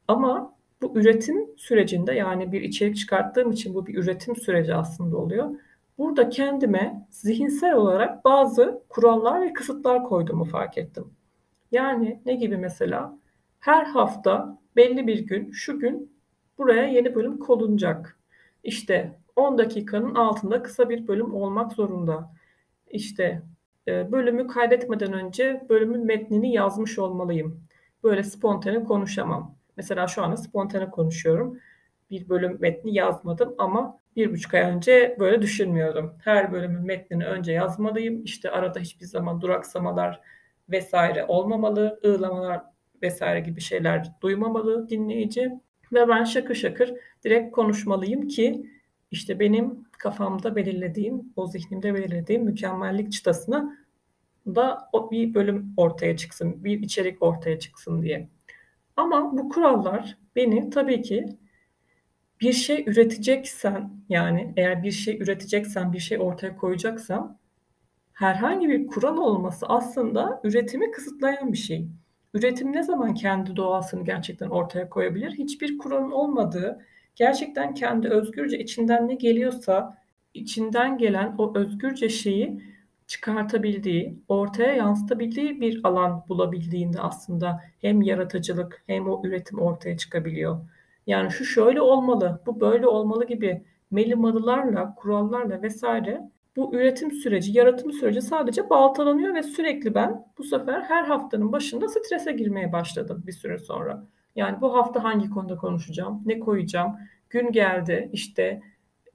Ama 0.07 0.55
bu 0.81 0.99
üretim 0.99 1.57
sürecinde 1.57 2.13
yani 2.13 2.51
bir 2.51 2.61
içerik 2.61 2.97
çıkarttığım 2.97 3.51
için 3.51 3.73
bu 3.75 3.87
bir 3.87 3.95
üretim 3.95 4.35
süreci 4.35 4.75
aslında 4.75 5.17
oluyor. 5.17 5.49
Burada 5.97 6.29
kendime 6.29 7.07
zihinsel 7.09 7.73
olarak 7.73 8.25
bazı 8.25 8.83
kurallar 8.89 9.41
ve 9.41 9.53
kısıtlar 9.53 10.03
koyduğumu 10.03 10.45
fark 10.45 10.77
ettim. 10.77 11.13
Yani 11.71 12.21
ne 12.25 12.33
gibi 12.35 12.57
mesela? 12.57 13.19
Her 13.59 13.85
hafta 13.85 14.57
belli 14.75 15.07
bir 15.07 15.19
gün, 15.19 15.51
şu 15.51 15.79
gün 15.79 16.18
buraya 16.59 16.87
yeni 16.87 17.15
bölüm 17.15 17.39
konulacak. 17.39 18.19
İşte 18.63 19.19
10 19.35 19.57
dakikanın 19.57 20.15
altında 20.15 20.63
kısa 20.63 20.89
bir 20.89 21.07
bölüm 21.07 21.33
olmak 21.33 21.71
zorunda. 21.71 22.33
İşte 22.89 23.41
e, 23.87 24.11
bölümü 24.11 24.47
kaydetmeden 24.47 25.13
önce 25.13 25.65
bölümün 25.69 26.05
metnini 26.05 26.53
yazmış 26.53 26.99
olmalıyım. 26.99 27.63
Böyle 28.03 28.23
spontane 28.23 28.83
konuşamam. 28.83 29.55
Mesela 29.77 30.07
şu 30.07 30.23
anda 30.23 30.37
spontane 30.37 30.89
konuşuyorum. 30.89 31.59
Bir 32.11 32.29
bölüm 32.29 32.57
metni 32.59 32.93
yazmadım 32.93 33.55
ama 33.57 33.99
bir 34.15 34.31
buçuk 34.31 34.53
ay 34.53 34.61
önce 34.61 35.15
böyle 35.19 35.41
düşünmüyordum. 35.41 36.13
Her 36.23 36.51
bölümün 36.51 36.81
metnini 36.81 37.25
önce 37.25 37.51
yazmalıyım. 37.51 38.23
İşte 38.23 38.51
arada 38.51 38.79
hiçbir 38.79 39.05
zaman 39.05 39.41
duraksamalar 39.41 40.21
vesaire 40.69 41.25
olmamalı. 41.25 41.99
ığlamalar 42.05 42.61
vesaire 43.01 43.39
gibi 43.39 43.61
şeyler 43.61 44.11
duymamalı 44.21 44.89
dinleyici. 44.89 45.51
Ve 45.93 46.07
ben 46.07 46.23
şakır 46.23 46.55
şakır 46.55 46.93
direkt 47.23 47.51
konuşmalıyım 47.51 48.27
ki 48.27 48.65
işte 49.11 49.39
benim 49.39 49.83
kafamda 49.91 50.55
belirlediğim, 50.55 51.33
o 51.35 51.47
zihnimde 51.47 51.93
belirlediğim 51.93 52.43
mükemmellik 52.43 53.11
çıtasına 53.11 53.77
da 54.47 54.89
bir 55.11 55.33
bölüm 55.33 55.73
ortaya 55.77 56.17
çıksın, 56.17 56.63
bir 56.63 56.79
içerik 56.83 57.23
ortaya 57.23 57.59
çıksın 57.59 58.01
diye. 58.01 58.29
Ama 58.95 59.37
bu 59.37 59.49
kurallar 59.49 60.17
beni 60.35 60.69
tabii 60.69 61.01
ki 61.01 61.25
bir 62.41 62.53
şey 62.53 62.83
üreteceksen 62.87 63.91
yani 64.09 64.53
eğer 64.57 64.83
bir 64.83 64.91
şey 64.91 65.17
üreteceksen, 65.17 65.93
bir 65.93 65.99
şey 65.99 66.19
ortaya 66.19 66.57
koyacaksam 66.57 67.39
herhangi 68.13 68.69
bir 68.69 68.87
kural 68.87 69.17
olması 69.17 69.65
aslında 69.65 70.41
üretimi 70.43 70.91
kısıtlayan 70.91 71.53
bir 71.53 71.57
şey. 71.57 71.87
Üretim 72.33 72.73
ne 72.73 72.83
zaman 72.83 73.13
kendi 73.13 73.55
doğasını 73.55 74.03
gerçekten 74.03 74.49
ortaya 74.49 74.89
koyabilir? 74.89 75.31
Hiçbir 75.31 75.77
kuralın 75.77 76.11
olmadığı, 76.11 76.85
gerçekten 77.15 77.73
kendi 77.73 78.07
özgürce 78.07 78.59
içinden 78.59 79.07
ne 79.07 79.15
geliyorsa 79.15 79.97
içinden 80.33 80.97
gelen 80.97 81.35
o 81.37 81.57
özgürce 81.57 82.09
şeyi 82.09 82.61
çıkartabildiği, 83.07 84.19
ortaya 84.27 84.73
yansıtabildiği 84.73 85.61
bir 85.61 85.81
alan 85.83 86.25
bulabildiğinde 86.29 87.01
aslında 87.01 87.61
hem 87.81 88.01
yaratıcılık 88.01 88.83
hem 88.87 89.09
o 89.09 89.21
üretim 89.25 89.59
ortaya 89.59 89.97
çıkabiliyor. 89.97 90.59
Yani 91.07 91.31
şu 91.31 91.45
şöyle 91.45 91.81
olmalı, 91.81 92.41
bu 92.45 92.59
böyle 92.59 92.87
olmalı 92.87 93.25
gibi 93.27 93.63
melimalılarla, 93.91 94.95
kurallarla 94.95 95.61
vesaire 95.61 96.31
bu 96.55 96.75
üretim 96.75 97.11
süreci, 97.11 97.57
yaratım 97.57 97.91
süreci 97.91 98.21
sadece 98.21 98.69
baltalanıyor 98.69 99.35
ve 99.35 99.43
sürekli 99.43 99.95
ben 99.95 100.25
bu 100.37 100.43
sefer 100.43 100.81
her 100.81 101.03
haftanın 101.03 101.51
başında 101.51 101.87
strese 101.87 102.31
girmeye 102.31 102.71
başladım 102.71 103.23
bir 103.27 103.31
süre 103.31 103.57
sonra. 103.57 104.05
Yani 104.35 104.61
bu 104.61 104.75
hafta 104.75 105.03
hangi 105.03 105.29
konuda 105.29 105.57
konuşacağım, 105.57 106.21
ne 106.25 106.39
koyacağım, 106.39 106.97
gün 107.29 107.51
geldi 107.51 108.09
işte 108.13 108.61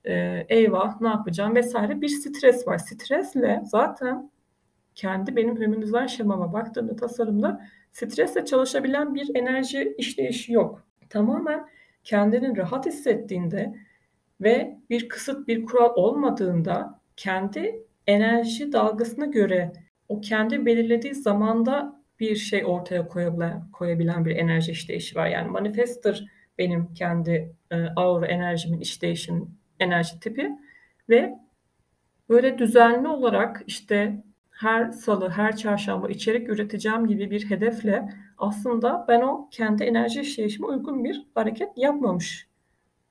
e, 0.05 0.47
eyvah 0.49 1.01
ne 1.01 1.09
yapacağım 1.09 1.55
vesaire 1.55 2.01
bir 2.01 2.09
stres 2.09 2.69
var. 2.69 2.79
Stresle 2.79 3.63
zaten 3.65 4.31
kendi 4.95 5.37
benim 5.37 5.61
hümanizan 5.61 6.07
şemama 6.07 6.53
baktığımda 6.53 6.97
tasarımda 6.97 7.67
stresle 7.93 8.45
çalışabilen 8.45 9.15
bir 9.15 9.31
enerji 9.35 9.95
işleyişi 9.99 10.53
yok. 10.53 10.87
Tamamen 11.11 11.69
kendini 12.05 12.57
rahat 12.57 12.87
hissettiğinde 12.87 13.75
ve 14.41 14.79
bir 14.91 15.09
kısıt 15.09 15.49
bir 15.49 15.67
kural 15.67 15.93
olmadığında 15.97 17.01
kendi 17.17 17.85
enerji 18.07 18.73
dalgasına 18.73 19.27
göre 19.27 19.73
o 20.09 20.21
kendi 20.21 20.67
belirlediği 20.67 21.15
zamanda 21.15 22.05
bir 22.21 22.37
şey 22.37 22.65
ortaya 22.67 23.09
koyabilen, 23.09 23.71
koyabilen 23.73 24.25
bir 24.25 24.37
enerji 24.37 24.73
işleyişi 24.73 25.17
var. 25.17 25.27
Yani 25.27 25.51
manifestor 25.51 26.19
benim 26.59 26.95
kendi 26.95 27.55
e, 27.71 27.77
aura 27.97 28.27
enerjimin 28.27 28.81
işleyişin 28.81 29.59
enerji 29.81 30.21
tipi 30.21 30.51
ve 31.09 31.35
böyle 32.29 32.59
düzenli 32.59 33.09
olarak 33.09 33.63
işte 33.67 34.25
her 34.51 34.91
salı, 34.91 35.31
her 35.31 35.57
çarşamba 35.57 36.09
içerik 36.09 36.49
üreteceğim 36.49 37.07
gibi 37.07 37.31
bir 37.31 37.51
hedefle 37.51 38.09
aslında 38.39 39.05
ben 39.09 39.21
o 39.21 39.49
kendi 39.51 39.85
enerji 39.85 40.21
işleyişime 40.21 40.67
uygun 40.67 41.05
bir 41.05 41.27
hareket 41.35 41.69
yapmamış 41.77 42.49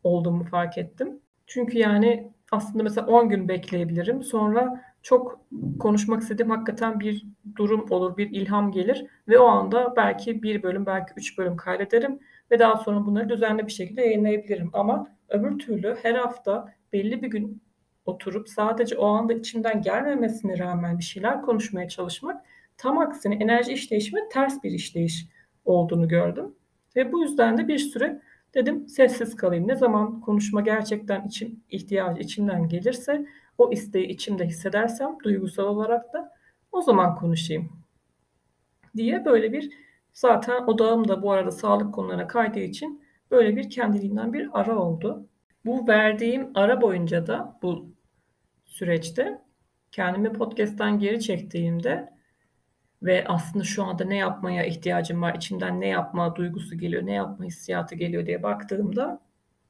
olduğumu 0.03 0.43
fark 0.43 0.77
ettim. 0.77 1.19
Çünkü 1.47 1.77
yani 1.77 2.32
aslında 2.53 2.83
mesela 2.83 3.07
10 3.07 3.29
gün 3.29 3.47
bekleyebilirim. 3.47 4.23
Sonra 4.23 4.81
çok 5.03 5.39
konuşmak 5.79 6.21
istediğim 6.21 6.49
hakikaten 6.51 6.99
bir 6.99 7.25
durum 7.55 7.91
olur, 7.91 8.17
bir 8.17 8.29
ilham 8.29 8.71
gelir 8.71 9.05
ve 9.27 9.39
o 9.39 9.45
anda 9.45 9.93
belki 9.95 10.43
bir 10.43 10.63
bölüm, 10.63 10.85
belki 10.85 11.13
üç 11.17 11.37
bölüm 11.37 11.57
kaydederim 11.57 12.19
ve 12.51 12.59
daha 12.59 12.77
sonra 12.77 13.05
bunları 13.05 13.29
düzenli 13.29 13.65
bir 13.67 13.71
şekilde 13.71 14.01
yayınlayabilirim. 14.01 14.69
Ama 14.73 15.07
öbür 15.29 15.59
türlü 15.59 15.97
her 16.03 16.15
hafta 16.15 16.73
belli 16.93 17.21
bir 17.21 17.27
gün 17.27 17.61
oturup 18.05 18.49
sadece 18.49 18.97
o 18.97 19.05
anda 19.05 19.33
içimden 19.33 19.81
gelmemesine 19.81 20.57
rağmen 20.57 20.97
bir 20.97 21.03
şeyler 21.03 21.41
konuşmaya 21.41 21.89
çalışmak 21.89 22.45
tam 22.77 22.97
aksine 22.97 23.35
enerji 23.35 23.73
işleyişime 23.73 24.21
ters 24.31 24.63
bir 24.63 24.71
işleyiş 24.71 25.27
olduğunu 25.65 26.07
gördüm. 26.07 26.55
Ve 26.95 27.11
bu 27.11 27.21
yüzden 27.21 27.57
de 27.57 27.67
bir 27.67 27.77
süre 27.77 28.21
dedim 28.53 28.87
sessiz 28.87 29.35
kalayım. 29.35 29.67
Ne 29.67 29.75
zaman 29.75 30.21
konuşma 30.21 30.61
gerçekten 30.61 31.23
içim, 31.27 31.63
ihtiyacı 31.69 32.21
içimden 32.21 32.67
gelirse 32.67 33.25
o 33.57 33.71
isteği 33.71 34.07
içimde 34.07 34.45
hissedersem 34.45 35.17
duygusal 35.23 35.63
olarak 35.63 36.13
da 36.13 36.31
o 36.71 36.81
zaman 36.81 37.15
konuşayım 37.15 37.83
diye 38.97 39.25
böyle 39.25 39.53
bir 39.53 39.73
zaten 40.13 40.63
odağım 40.63 41.07
da 41.07 41.21
bu 41.21 41.31
arada 41.31 41.51
sağlık 41.51 41.93
konularına 41.93 42.27
kaydığı 42.27 42.59
için 42.59 43.03
böyle 43.31 43.55
bir 43.55 43.69
kendiliğinden 43.69 44.33
bir 44.33 44.49
ara 44.53 44.77
oldu. 44.79 45.27
Bu 45.65 45.87
verdiğim 45.87 46.51
ara 46.55 46.81
boyunca 46.81 47.27
da 47.27 47.59
bu 47.61 47.93
süreçte 48.65 49.41
kendimi 49.91 50.33
podcast'ten 50.33 50.99
geri 50.99 51.19
çektiğimde 51.19 52.12
ve 53.03 53.25
aslında 53.27 53.63
şu 53.63 53.83
anda 53.83 54.05
ne 54.05 54.17
yapmaya 54.17 54.65
ihtiyacım 54.65 55.21
var, 55.21 55.35
içimden 55.35 55.81
ne 55.81 55.87
yapma 55.87 56.35
duygusu 56.35 56.77
geliyor, 56.77 57.05
ne 57.05 57.13
yapma 57.13 57.45
hissiyatı 57.45 57.95
geliyor 57.95 58.25
diye 58.25 58.43
baktığımda 58.43 59.19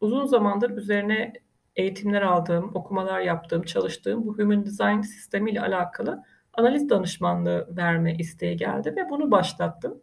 uzun 0.01 0.25
zamandır 0.25 0.69
üzerine 0.69 1.33
eğitimler 1.75 2.21
aldığım, 2.21 2.71
okumalar 2.75 3.19
yaptığım, 3.19 3.63
çalıştığım 3.63 4.27
bu 4.27 4.37
Human 4.37 4.65
Design 4.65 5.01
sistemiyle 5.01 5.61
alakalı 5.61 6.23
analiz 6.53 6.89
danışmanlığı 6.89 7.67
verme 7.77 8.15
isteği 8.15 8.57
geldi 8.57 8.95
ve 8.95 9.09
bunu 9.09 9.31
başlattım. 9.31 10.01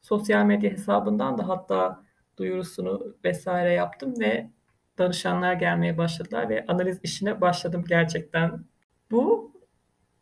Sosyal 0.00 0.44
medya 0.44 0.70
hesabından 0.70 1.38
da 1.38 1.48
hatta 1.48 2.02
duyurusunu 2.36 3.16
vesaire 3.24 3.72
yaptım 3.72 4.14
ve 4.20 4.50
danışanlar 4.98 5.52
gelmeye 5.52 5.98
başladılar 5.98 6.48
ve 6.48 6.64
analiz 6.68 7.00
işine 7.02 7.40
başladım 7.40 7.84
gerçekten. 7.88 8.64
Bu 9.10 9.52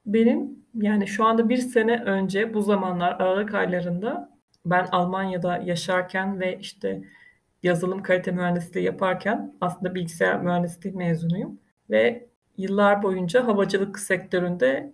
benim 0.06 0.65
yani 0.76 1.06
şu 1.08 1.24
anda 1.24 1.48
bir 1.48 1.56
sene 1.56 2.02
önce 2.02 2.54
bu 2.54 2.62
zamanlar 2.62 3.12
Aralık 3.12 3.54
aylarında 3.54 4.36
ben 4.66 4.88
Almanya'da 4.92 5.56
yaşarken 5.56 6.40
ve 6.40 6.58
işte 6.58 7.02
yazılım 7.62 8.02
kalite 8.02 8.30
mühendisliği 8.32 8.86
yaparken 8.86 9.54
aslında 9.60 9.94
bilgisayar 9.94 10.42
mühendisliği 10.42 10.94
mezunuyum 10.94 11.60
ve 11.90 12.28
yıllar 12.56 13.02
boyunca 13.02 13.46
havacılık 13.46 13.98
sektöründe 13.98 14.92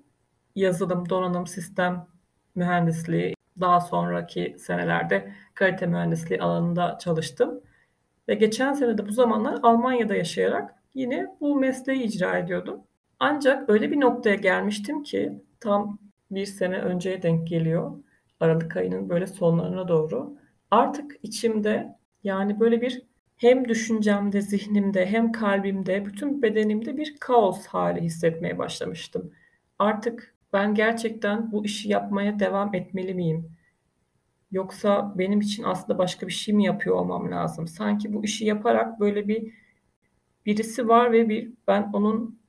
yazılım, 0.55 1.09
donanım, 1.09 1.47
sistem 1.47 2.07
mühendisliği, 2.55 3.35
daha 3.61 3.81
sonraki 3.81 4.57
senelerde 4.59 5.33
kalite 5.55 5.87
mühendisliği 5.87 6.43
alanında 6.43 6.99
çalıştım. 6.99 7.61
Ve 8.29 8.35
geçen 8.35 8.73
sene 8.73 8.99
de 8.99 9.09
bu 9.09 9.13
zamanlar 9.13 9.59
Almanya'da 9.63 10.15
yaşayarak 10.15 10.75
yine 10.95 11.27
bu 11.41 11.57
mesleği 11.57 12.03
icra 12.03 12.39
ediyordum. 12.39 12.81
Ancak 13.21 13.71
öyle 13.71 13.91
bir 13.91 14.01
noktaya 14.01 14.35
gelmiştim 14.35 15.03
ki 15.03 15.43
tam 15.63 15.99
bir 16.31 16.47
sene 16.47 16.79
önceye 16.79 17.23
denk 17.23 17.49
geliyor. 17.49 17.93
Aralık 18.41 18.77
ayının 18.77 19.09
böyle 19.09 19.27
sonlarına 19.27 19.89
doğru. 19.89 20.37
Artık 20.71 21.17
içimde 21.23 21.99
yani 22.25 22.61
böyle 22.61 22.81
bir 22.81 23.03
hem 23.37 23.69
düşüncemde, 23.69 24.41
zihnimde, 24.41 25.07
hem 25.07 25.33
kalbimde, 25.33 26.07
bütün 26.07 26.43
bedenimde 26.43 26.97
bir 26.97 27.17
kaos 27.21 27.67
hali 27.67 28.01
hissetmeye 28.01 28.59
başlamıştım. 28.59 29.33
Artık 29.79 30.35
ben 30.53 30.75
gerçekten 30.75 31.53
bu 31.53 31.65
işi 31.65 31.89
yapmaya 31.89 32.39
devam 32.39 32.75
etmeli 32.75 33.15
miyim? 33.15 33.51
Yoksa 34.51 35.15
benim 35.19 35.41
için 35.41 35.63
aslında 35.63 35.99
başka 35.99 36.27
bir 36.27 36.33
şey 36.33 36.55
mi 36.55 36.65
yapıyor 36.65 36.97
olmam 36.97 37.31
lazım? 37.31 37.67
Sanki 37.67 38.13
bu 38.15 38.25
işi 38.25 38.45
yaparak 38.45 39.01
böyle 39.01 39.29
bir 39.29 39.53
birisi 40.47 40.89
var 40.89 41.13
ve 41.13 41.29
bir 41.29 41.53
ben 41.69 41.91
onun 41.93 42.42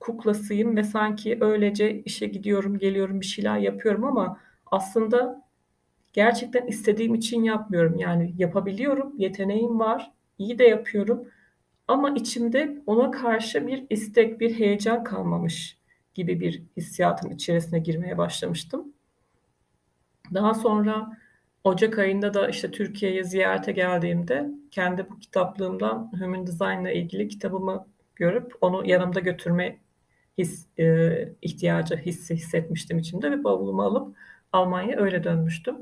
kuklasıyım 0.00 0.76
ve 0.76 0.84
sanki 0.84 1.38
öylece 1.40 2.02
işe 2.02 2.26
gidiyorum, 2.26 2.78
geliyorum, 2.78 3.20
bir 3.20 3.26
şeyler 3.26 3.58
yapıyorum 3.58 4.04
ama 4.04 4.40
aslında 4.66 5.48
gerçekten 6.12 6.66
istediğim 6.66 7.14
için 7.14 7.42
yapmıyorum. 7.42 7.98
Yani 7.98 8.34
yapabiliyorum, 8.38 9.12
yeteneğim 9.18 9.78
var, 9.78 10.12
iyi 10.38 10.58
de 10.58 10.64
yapıyorum 10.64 11.28
ama 11.88 12.10
içimde 12.10 12.82
ona 12.86 13.10
karşı 13.10 13.66
bir 13.66 13.86
istek, 13.90 14.40
bir 14.40 14.58
heyecan 14.58 15.04
kalmamış 15.04 15.78
gibi 16.14 16.40
bir 16.40 16.62
hissiyatın 16.76 17.30
içerisine 17.30 17.78
girmeye 17.78 18.18
başlamıştım. 18.18 18.92
Daha 20.34 20.54
sonra 20.54 21.18
Ocak 21.64 21.98
ayında 21.98 22.34
da 22.34 22.48
işte 22.48 22.70
Türkiye'ye 22.70 23.24
ziyarete 23.24 23.72
geldiğimde 23.72 24.50
kendi 24.70 25.10
bu 25.10 25.18
kitaplığımdan 25.18 26.10
Human 26.20 26.46
Design 26.46 26.82
ile 26.82 26.94
ilgili 26.94 27.28
kitabımı 27.28 27.86
görüp 28.16 28.52
onu 28.60 28.88
yanımda 28.88 29.20
götürme 29.20 29.78
his, 30.38 30.66
e, 30.78 31.28
ihtiyacı 31.42 31.96
hissi 31.96 32.34
hissetmiştim 32.34 32.98
içimde 32.98 33.30
ve 33.30 33.44
bavulumu 33.44 33.82
alıp 33.82 34.16
Almanya'ya 34.52 35.00
öyle 35.00 35.24
dönmüştüm. 35.24 35.76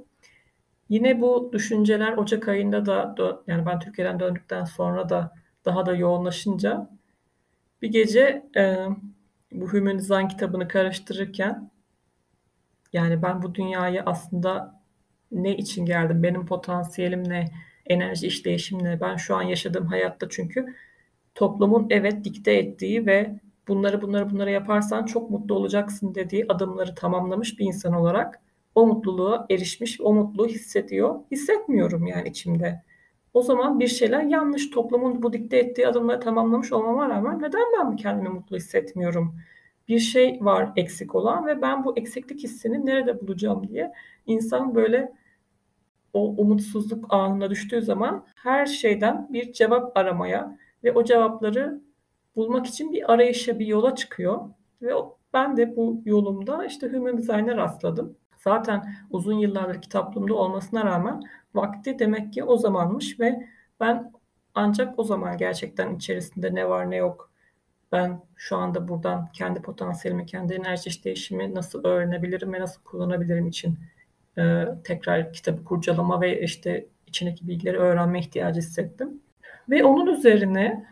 Yine 0.88 1.20
bu 1.20 1.50
düşünceler 1.52 2.16
Ocak 2.16 2.48
ayında 2.48 2.86
da 2.86 3.42
yani 3.46 3.66
ben 3.66 3.80
Türkiye'den 3.80 4.20
döndükten 4.20 4.64
sonra 4.64 5.08
da 5.08 5.34
daha 5.64 5.86
da 5.86 5.96
yoğunlaşınca 5.96 6.90
bir 7.82 7.88
gece 7.88 8.46
e, 8.56 8.86
bu 9.52 9.72
Design 9.72 10.28
kitabını 10.28 10.68
karıştırırken 10.68 11.70
yani 12.92 13.22
ben 13.22 13.42
bu 13.42 13.54
dünyaya 13.54 14.02
aslında 14.06 14.80
ne 15.32 15.56
için 15.56 15.86
geldim, 15.86 16.22
benim 16.22 16.46
potansiyelim 16.46 17.28
ne, 17.28 17.50
enerji 17.86 18.26
işleyişim 18.26 18.84
ne, 18.84 19.00
ben 19.00 19.16
şu 19.16 19.36
an 19.36 19.42
yaşadığım 19.42 19.86
hayatta 19.86 20.28
çünkü 20.30 20.74
toplumun 21.34 21.86
evet 21.90 22.24
dikte 22.24 22.52
ettiği 22.52 23.06
ve 23.06 23.40
bunları 23.68 24.02
bunları 24.02 24.30
bunları 24.30 24.50
yaparsan 24.50 25.04
çok 25.04 25.30
mutlu 25.30 25.54
olacaksın 25.54 26.14
dediği 26.14 26.46
adımları 26.48 26.94
tamamlamış 26.94 27.58
bir 27.58 27.64
insan 27.64 27.92
olarak 27.92 28.40
o 28.74 28.86
mutluluğa 28.86 29.46
erişmiş, 29.50 30.00
o 30.00 30.14
mutluluğu 30.14 30.48
hissediyor. 30.48 31.20
Hissetmiyorum 31.30 32.06
yani 32.06 32.28
içimde. 32.28 32.82
O 33.34 33.42
zaman 33.42 33.80
bir 33.80 33.88
şeyler 33.88 34.22
yanlış. 34.22 34.70
Toplumun 34.70 35.22
bu 35.22 35.32
dikte 35.32 35.56
ettiği 35.56 35.88
adımları 35.88 36.20
tamamlamış 36.20 36.72
olmama 36.72 37.08
rağmen 37.08 37.42
neden 37.42 37.62
ben 37.78 37.96
kendimi 37.96 38.28
mutlu 38.28 38.56
hissetmiyorum? 38.56 39.34
Bir 39.88 39.98
şey 39.98 40.38
var 40.42 40.72
eksik 40.76 41.14
olan 41.14 41.46
ve 41.46 41.62
ben 41.62 41.84
bu 41.84 41.98
eksiklik 41.98 42.42
hissini 42.42 42.86
nerede 42.86 43.20
bulacağım 43.20 43.68
diye 43.68 43.92
insan 44.26 44.74
böyle 44.74 45.12
o 46.12 46.34
umutsuzluk 46.36 47.14
anına 47.14 47.50
düştüğü 47.50 47.82
zaman 47.82 48.26
her 48.36 48.66
şeyden 48.66 49.28
bir 49.32 49.52
cevap 49.52 49.96
aramaya 49.96 50.58
ve 50.84 50.92
o 50.92 51.04
cevapları 51.04 51.80
bulmak 52.36 52.66
için 52.66 52.92
bir 52.92 53.12
arayışa, 53.12 53.58
bir 53.58 53.66
yola 53.66 53.94
çıkıyor. 53.94 54.40
Ve 54.82 54.92
ben 55.32 55.56
de 55.56 55.76
bu 55.76 56.02
yolumda 56.04 56.66
işte 56.66 56.88
Human 56.88 57.18
Design'e 57.18 57.56
rastladım. 57.56 58.16
Zaten 58.36 58.94
uzun 59.10 59.38
yıllardır 59.38 59.82
kitaplığımda 59.82 60.34
olmasına 60.34 60.84
rağmen 60.84 61.22
vakti 61.54 61.98
demek 61.98 62.32
ki 62.32 62.44
o 62.44 62.56
zamanmış 62.56 63.20
ve 63.20 63.48
ben 63.80 64.12
ancak 64.54 64.98
o 64.98 65.04
zaman 65.04 65.36
gerçekten 65.36 65.94
içerisinde 65.94 66.54
ne 66.54 66.68
var 66.68 66.90
ne 66.90 66.96
yok 66.96 67.30
ben 67.92 68.22
şu 68.36 68.56
anda 68.56 68.88
buradan 68.88 69.28
kendi 69.32 69.62
potansiyelimi, 69.62 70.26
kendi 70.26 70.54
enerji 70.54 70.88
işleyişimi 70.88 71.54
nasıl 71.54 71.84
öğrenebilirim 71.84 72.52
ve 72.52 72.60
nasıl 72.60 72.82
kullanabilirim 72.82 73.48
için 73.48 73.78
e, 74.38 74.64
tekrar 74.84 75.32
kitabı 75.32 75.64
kurcalama 75.64 76.20
ve 76.20 76.42
işte 76.42 76.86
içindeki 77.06 77.48
bilgileri 77.48 77.78
öğrenme 77.78 78.18
ihtiyacı 78.18 78.60
hissettim. 78.60 79.20
Ve 79.70 79.84
onun 79.84 80.06
üzerine 80.06 80.86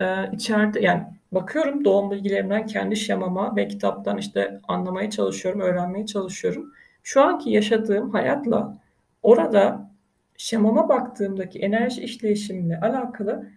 e, 0.00 0.32
içeride 0.32 0.80
yani 0.80 1.02
bakıyorum 1.32 1.84
doğum 1.84 2.10
bilgilerimden 2.10 2.66
kendi 2.66 2.96
şemama 2.96 3.56
ve 3.56 3.68
kitaptan 3.68 4.18
işte 4.18 4.60
anlamaya 4.68 5.10
çalışıyorum, 5.10 5.60
öğrenmeye 5.60 6.06
çalışıyorum. 6.06 6.72
Şu 7.02 7.22
anki 7.22 7.50
yaşadığım 7.50 8.10
hayatla 8.10 8.78
orada 9.22 9.90
şemama 10.36 10.88
baktığımdaki 10.88 11.58
enerji 11.58 12.02
işleyişimle 12.02 12.80
alakalı 12.80 13.50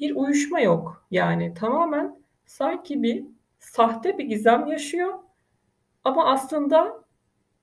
bir 0.00 0.16
uyuşma 0.16 0.60
yok. 0.60 1.06
Yani 1.10 1.54
tamamen 1.54 2.16
sanki 2.46 3.02
bir 3.02 3.24
sahte 3.58 4.18
bir 4.18 4.24
gizem 4.24 4.66
yaşıyor 4.66 5.14
ama 6.04 6.26
aslında 6.26 7.04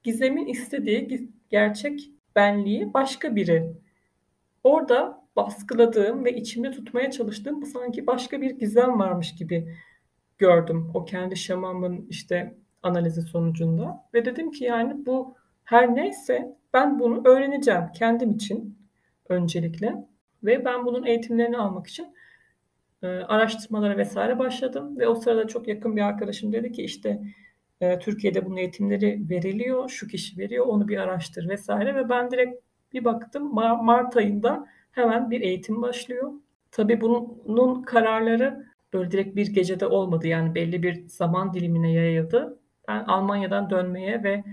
gizemin 0.03 0.47
istediği 0.47 1.29
gerçek 1.49 2.09
benliği 2.35 2.93
başka 2.93 3.35
biri. 3.35 3.73
Orada 4.63 5.22
baskıladığım 5.35 6.25
ve 6.25 6.35
içimde 6.35 6.71
tutmaya 6.71 7.11
çalıştığım 7.11 7.61
bu 7.61 7.65
sanki 7.65 8.07
başka 8.07 8.41
bir 8.41 8.51
gizem 8.51 8.99
varmış 8.99 9.35
gibi 9.35 9.77
gördüm 10.37 10.91
o 10.93 11.05
kendi 11.05 11.37
şamamın 11.37 12.07
işte 12.09 12.55
analizi 12.83 13.21
sonucunda. 13.21 14.05
Ve 14.13 14.25
dedim 14.25 14.51
ki 14.51 14.63
yani 14.63 15.05
bu 15.05 15.35
her 15.63 15.95
neyse 15.95 16.57
ben 16.73 16.99
bunu 16.99 17.27
öğreneceğim 17.27 17.83
kendim 17.93 18.31
için 18.31 18.77
öncelikle. 19.29 20.07
Ve 20.43 20.65
ben 20.65 20.85
bunun 20.85 21.05
eğitimlerini 21.05 21.57
almak 21.57 21.87
için 21.87 22.15
e, 23.03 23.07
araştırmalara 23.07 23.97
vesaire 23.97 24.39
başladım. 24.39 24.99
Ve 24.99 25.07
o 25.07 25.15
sırada 25.15 25.47
çok 25.47 25.67
yakın 25.67 25.95
bir 25.95 26.01
arkadaşım 26.01 26.53
dedi 26.53 26.71
ki 26.71 26.83
işte 26.83 27.21
e, 27.81 27.99
Türkiye'de 27.99 28.45
bunun 28.45 28.57
eğitimleri 28.57 29.29
veriliyor, 29.29 29.89
şu 29.89 30.07
kişi 30.07 30.37
veriyor, 30.37 30.65
onu 30.65 30.87
bir 30.87 30.97
araştır 30.97 31.49
vesaire. 31.49 31.95
Ve 31.95 32.09
ben 32.09 32.31
direkt 32.31 32.63
bir 32.93 33.05
baktım 33.05 33.53
Mart 33.53 34.17
ayında 34.17 34.67
hemen 34.93 35.31
bir 35.31 35.41
eğitim 35.41 35.81
başlıyor. 35.81 36.31
Tabii 36.71 37.01
bunun 37.01 37.81
kararları 37.81 38.65
böyle 38.93 39.11
direkt 39.11 39.35
bir 39.35 39.47
gecede 39.47 39.87
olmadı. 39.87 40.27
Yani 40.27 40.55
belli 40.55 40.83
bir 40.83 41.07
zaman 41.07 41.53
dilimine 41.53 41.91
yayıldı. 41.91 42.59
Ben 42.87 43.03
Almanya'dan 43.03 43.69
dönmeye 43.69 44.23
ve 44.23 44.43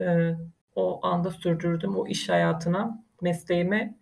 e, 0.00 0.34
o 0.74 1.06
anda 1.06 1.30
sürdürdüm 1.30 1.96
o 1.96 2.06
iş 2.06 2.28
hayatına, 2.28 3.04
mesleğime 3.20 3.94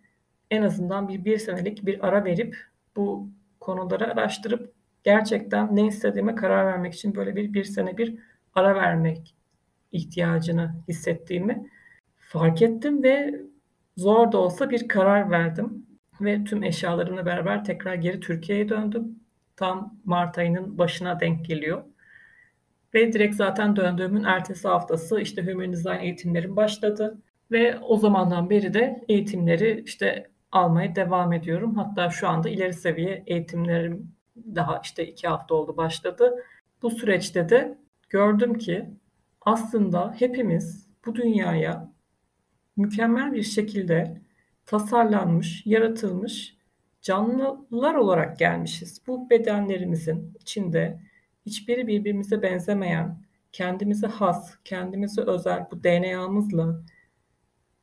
en 0.51 0.61
azından 0.61 1.07
bir, 1.07 1.25
bir 1.25 1.37
senelik 1.37 1.85
bir 1.85 2.07
ara 2.07 2.25
verip 2.25 2.57
bu 2.95 3.29
konuları 3.59 4.11
araştırıp 4.11 4.73
gerçekten 5.03 5.75
ne 5.75 5.87
istediğime 5.87 6.35
karar 6.35 6.65
vermek 6.65 6.93
için 6.93 7.15
böyle 7.15 7.35
bir 7.35 7.53
bir 7.53 7.63
sene 7.63 7.97
bir 7.97 8.15
ara 8.55 8.75
vermek 8.75 9.35
ihtiyacını 9.91 10.75
hissettiğimi 10.87 11.69
fark 12.17 12.61
ettim 12.61 13.03
ve 13.03 13.41
zor 13.97 14.31
da 14.31 14.37
olsa 14.37 14.69
bir 14.69 14.87
karar 14.87 15.31
verdim 15.31 15.85
ve 16.21 16.43
tüm 16.43 16.63
eşyalarımla 16.63 17.25
beraber 17.25 17.63
tekrar 17.63 17.95
geri 17.95 18.19
Türkiye'ye 18.19 18.69
döndüm. 18.69 19.19
Tam 19.55 19.95
Mart 20.05 20.37
ayının 20.37 20.77
başına 20.77 21.19
denk 21.19 21.45
geliyor. 21.45 21.83
Ve 22.93 23.13
direkt 23.13 23.35
zaten 23.35 23.75
döndüğümün 23.75 24.23
ertesi 24.23 24.67
haftası 24.67 25.21
işte 25.21 25.45
Human 25.45 25.73
Design 25.73 25.99
eğitimlerim 25.99 26.55
başladı. 26.55 27.17
Ve 27.51 27.79
o 27.79 27.97
zamandan 27.97 28.49
beri 28.49 28.73
de 28.73 29.05
eğitimleri 29.09 29.83
işte 29.85 30.29
almaya 30.51 30.95
devam 30.95 31.33
ediyorum. 31.33 31.75
Hatta 31.75 32.09
şu 32.09 32.27
anda 32.27 32.49
ileri 32.49 32.73
seviye 32.73 33.23
eğitimlerim 33.27 34.11
daha 34.55 34.81
işte 34.83 35.07
iki 35.07 35.27
hafta 35.27 35.55
oldu 35.55 35.77
başladı. 35.77 36.35
Bu 36.81 36.89
süreçte 36.89 37.49
de 37.49 37.77
gördüm 38.09 38.57
ki 38.57 38.89
aslında 39.41 40.15
hepimiz 40.19 40.87
bu 41.05 41.15
dünyaya 41.15 41.96
mükemmel 42.77 43.33
bir 43.33 43.43
şekilde 43.43 44.21
tasarlanmış, 44.65 45.65
yaratılmış 45.65 46.57
canlılar 47.01 47.95
olarak 47.95 48.39
gelmişiz. 48.39 49.01
Bu 49.07 49.29
bedenlerimizin 49.29 50.33
içinde 50.39 50.99
hiçbiri 51.45 51.87
birbirimize 51.87 52.41
benzemeyen, 52.41 53.21
kendimize 53.51 54.07
has, 54.07 54.55
kendimize 54.65 55.21
özel 55.21 55.67
bu 55.71 55.83
DNA'mızla, 55.83 56.81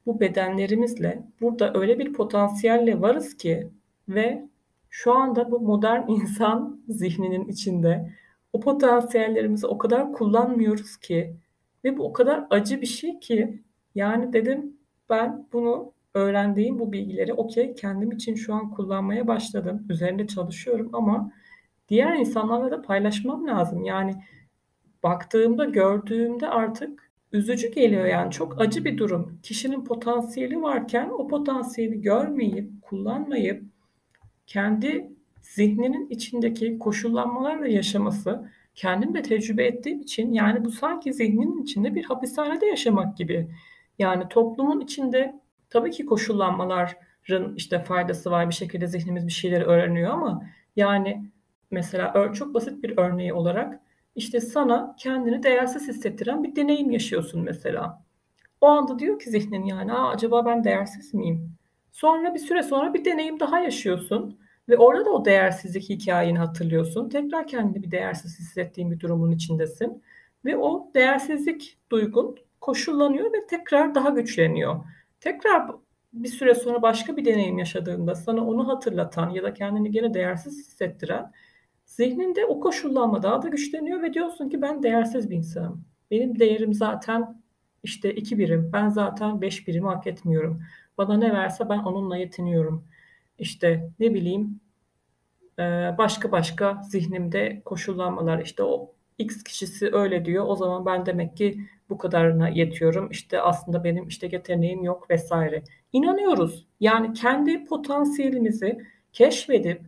bu 0.07 0.21
bedenlerimizle 0.21 1.23
burada 1.41 1.73
öyle 1.75 1.99
bir 1.99 2.13
potansiyelle 2.13 3.01
varız 3.01 3.37
ki 3.37 3.71
ve 4.09 4.49
şu 4.91 5.13
anda 5.15 5.51
bu 5.51 5.61
modern 5.61 6.09
insan 6.09 6.85
zihninin 6.89 7.49
içinde 7.49 8.13
o 8.53 8.61
potansiyellerimizi 8.61 9.67
o 9.67 9.79
kadar 9.79 10.13
kullanmıyoruz 10.13 10.97
ki 10.97 11.37
ve 11.85 11.97
bu 11.99 12.05
o 12.05 12.13
kadar 12.13 12.47
acı 12.51 12.81
bir 12.81 12.87
şey 12.87 13.21
ki 13.21 13.63
yani 13.95 14.33
dedim 14.33 14.77
ben 15.11 15.49
bunu 15.53 15.93
öğrendiğim 16.15 16.79
bu 16.79 16.93
bilgileri 16.93 17.33
okey 17.33 17.75
kendim 17.75 18.13
için 18.13 18.35
şu 18.35 18.55
an 18.55 18.71
kullanmaya 18.71 19.27
başladım. 19.27 19.87
Üzerinde 19.89 20.27
çalışıyorum 20.27 20.91
ama 20.93 21.33
diğer 21.89 22.17
insanlarla 22.17 22.71
da 22.71 22.83
paylaşmam 22.83 23.47
lazım. 23.47 23.85
Yani 23.85 24.15
baktığımda, 25.03 25.65
gördüğümde 25.65 26.49
artık 26.49 27.11
üzücü 27.33 27.73
geliyor 27.73 28.07
yani 28.07 28.31
çok 28.31 28.61
acı 28.61 28.85
bir 28.85 28.99
durum. 28.99 29.39
Kişinin 29.43 29.85
potansiyeli 29.85 30.63
varken 30.63 31.09
o 31.09 31.29
potansiyeli 31.29 32.01
görmeyip, 32.01 32.83
kullanmayıp 32.83 33.63
kendi 34.47 35.11
zihninin 35.43 36.09
içindeki 36.11 36.79
koşullanmalarla 36.79 37.69
yaşaması 37.69 38.51
kendim 38.75 39.15
de 39.15 39.23
tecrübe 39.23 39.65
ettiğim 39.65 40.01
için 40.01 40.33
yani 40.33 40.65
bu 40.65 40.71
sanki 40.71 41.13
zihninin 41.13 41.63
içinde 41.63 41.95
bir 41.95 42.05
hapishanede 42.05 42.67
yaşamak 42.67 43.17
gibi. 43.17 43.49
Yani 43.99 44.29
toplumun 44.29 44.81
içinde 44.81 45.41
tabii 45.71 45.91
ki 45.91 46.07
koşullanmaların 46.07 47.55
işte 47.57 47.79
faydası 47.85 48.31
var 48.31 48.49
bir 48.49 48.55
şekilde 48.55 48.87
zihnimiz 48.87 49.27
bir 49.27 49.33
şeyleri 49.33 49.65
öğreniyor 49.65 50.11
ama 50.11 50.43
yani 50.77 51.31
mesela 51.71 52.33
çok 52.33 52.55
basit 52.55 52.83
bir 52.83 52.99
örneği 52.99 53.33
olarak 53.35 53.81
işte 54.17 54.41
sana 54.41 54.97
kendini 54.99 55.43
değersiz 55.43 55.89
hissettiren 55.89 56.45
bir 56.45 56.57
deneyim 56.57 56.91
yaşıyorsun 56.91 57.43
mesela. 57.43 58.05
O 58.61 58.67
anda 58.67 58.99
diyor 58.99 59.19
ki 59.19 59.31
zihnin 59.31 59.65
yani 59.65 59.93
Aa, 59.93 60.09
acaba 60.11 60.47
ben 60.47 60.65
değersiz 60.65 61.15
miyim? 61.15 61.51
Sonra 61.93 62.35
bir 62.35 62.39
süre 62.39 62.63
sonra 62.63 62.95
bir 62.95 63.05
deneyim 63.05 63.41
daha 63.41 63.61
yaşıyorsun 63.61 64.39
ve 64.69 64.77
orada 64.77 65.05
da 65.05 65.11
o 65.11 65.25
değersizlik 65.25 65.89
hikayeni 65.91 66.39
hatırlıyorsun. 66.39 67.09
Tekrar 67.09 67.47
kendini 67.47 67.83
bir 67.83 67.91
değersiz 67.91 68.39
hissettiğin 68.39 68.91
bir 68.91 69.01
durumun 69.01 69.31
içindesin 69.33 70.03
ve 70.45 70.57
o 70.57 70.91
değersizlik 70.95 71.79
duygun 71.91 72.37
koşullanıyor 72.65 73.33
ve 73.33 73.47
tekrar 73.47 73.95
daha 73.95 74.09
güçleniyor. 74.09 74.85
Tekrar 75.21 75.71
bir 76.13 76.29
süre 76.29 76.55
sonra 76.55 76.83
başka 76.83 77.17
bir 77.17 77.25
deneyim 77.25 77.59
yaşadığında 77.59 78.15
sana 78.15 78.47
onu 78.47 78.69
hatırlatan 78.69 79.31
ya 79.31 79.43
da 79.43 79.55
kendini 79.55 79.91
gene 79.91 80.15
değersiz 80.15 80.59
hissettiren 80.59 81.33
zihninde 81.87 82.47
o 82.47 82.61
koşullanma 82.61 83.23
daha 83.23 83.43
da 83.43 83.49
güçleniyor 83.49 84.03
ve 84.03 84.15
diyorsun 84.15 84.49
ki 84.49 84.63
ben 84.63 84.83
değersiz 84.83 85.31
bir 85.31 85.37
insanım. 85.37 85.85
Benim 86.11 86.39
değerim 86.39 86.75
zaten 86.75 87.43
işte 87.83 88.15
iki 88.15 88.39
birim. 88.39 88.71
Ben 88.73 88.89
zaten 88.89 89.41
beş 89.41 89.69
birimi 89.69 89.87
hak 89.87 90.07
etmiyorum. 90.07 90.63
Bana 90.99 91.17
ne 91.17 91.33
verse 91.33 91.69
ben 91.69 91.79
onunla 91.79 92.17
yetiniyorum. 92.17 92.85
İşte 93.39 93.91
ne 94.01 94.15
bileyim 94.15 94.61
başka 95.99 96.33
başka 96.33 96.83
zihnimde 96.83 97.63
koşullanmalar 97.65 98.39
işte 98.39 98.63
o 98.63 98.94
X 99.19 99.43
kişisi 99.43 99.95
öyle 99.95 100.25
diyor. 100.25 100.45
O 100.49 100.57
zaman 100.57 100.87
ben 100.87 101.07
demek 101.07 101.37
ki 101.37 101.61
bu 101.89 101.99
kadarına 101.99 102.49
yetiyorum. 102.49 103.11
İşte 103.11 103.41
aslında 103.41 103.85
benim 103.85 104.09
işte 104.09 104.29
yeteneğim 104.33 104.85
yok 104.85 105.11
vesaire. 105.11 105.63
İnanıyoruz. 105.93 106.67
Yani 106.81 107.13
kendi 107.13 107.65
potansiyelimizi 107.65 108.79
keşfedip, 109.13 109.83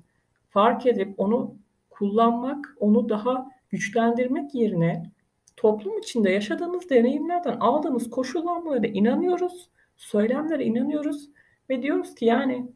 fark 0.51 0.87
edip 0.87 1.15
onu 1.21 1.55
kullanmak, 1.91 2.77
onu 2.81 3.09
daha 3.09 3.47
güçlendirmek 3.71 4.55
yerine 4.55 5.11
toplum 5.57 5.99
içinde 5.99 6.31
yaşadığımız 6.31 6.91
deneyimlerden 6.91 7.57
aldığımız 7.61 8.11
koşullanmalara 8.11 8.87
inanıyoruz, 8.87 9.71
söylemlere 9.97 10.65
inanıyoruz 10.65 11.31
ve 11.71 11.83
diyoruz 11.83 12.15
ki 12.15 12.25
yani 12.25 12.67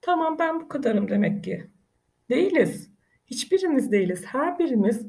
tamam 0.00 0.38
ben 0.38 0.60
bu 0.60 0.68
kadarım 0.68 1.08
demek 1.08 1.44
ki. 1.44 1.64
Değiliz. 2.30 2.90
Hiçbirimiz 3.26 3.92
değiliz. 3.92 4.24
Her 4.26 4.58
birimiz 4.58 5.06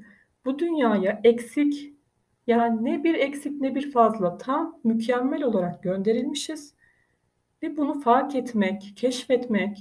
bu 0.48 0.60
dünyaya 0.60 1.22
eksik 1.24 1.94
yani 2.48 2.86
ne 2.86 3.04
bir 3.04 3.16
eksik 3.16 3.62
ne 3.62 3.76
bir 3.76 3.92
fazla 3.92 4.38
tam 4.38 4.80
mükemmel 4.84 5.44
olarak 5.44 5.84
gönderilmişiz. 5.84 6.76
Ve 7.64 7.78
bunu 7.78 8.00
fark 8.00 8.36
etmek, 8.36 8.94
keşfetmek 8.96 9.78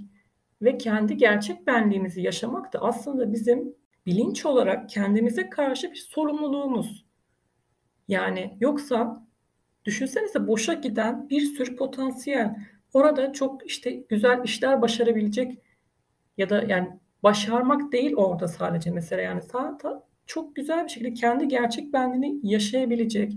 ve 0.63 0.79
kendi 0.79 1.17
gerçek 1.17 1.67
benliğimizi 1.67 2.23
yaşamak 2.23 2.73
da 2.73 2.79
aslında 2.79 3.33
bizim 3.33 3.75
bilinç 4.07 4.47
olarak 4.47 4.89
kendimize 4.89 5.51
karşı 5.51 5.91
bir 5.91 5.97
sorumluluğumuz. 5.97 7.07
Yani 8.09 8.57
yoksa 8.61 9.27
düşünsenize 9.85 10.47
boşa 10.47 10.73
giden 10.73 11.31
bir 11.31 11.41
sürü 11.41 11.77
potansiyel. 11.77 12.57
Orada 12.93 13.33
çok 13.33 13.67
işte 13.67 13.91
güzel 13.91 14.45
işler 14.45 14.83
başarabilecek 14.83 15.59
ya 16.37 16.51
da 16.51 16.65
yani 16.69 17.01
başarmak 17.23 17.93
değil 17.93 18.15
orada 18.17 18.49
sadece 18.49 18.91
mesela 18.91 19.23
yani 19.23 19.43
sadece 19.43 20.06
çok 20.27 20.57
güzel 20.57 20.85
bir 20.85 20.89
şekilde 20.89 21.15
kendi 21.15 21.49
gerçek 21.49 21.93
benliğini 21.93 22.41
yaşayabilecek, 22.43 23.33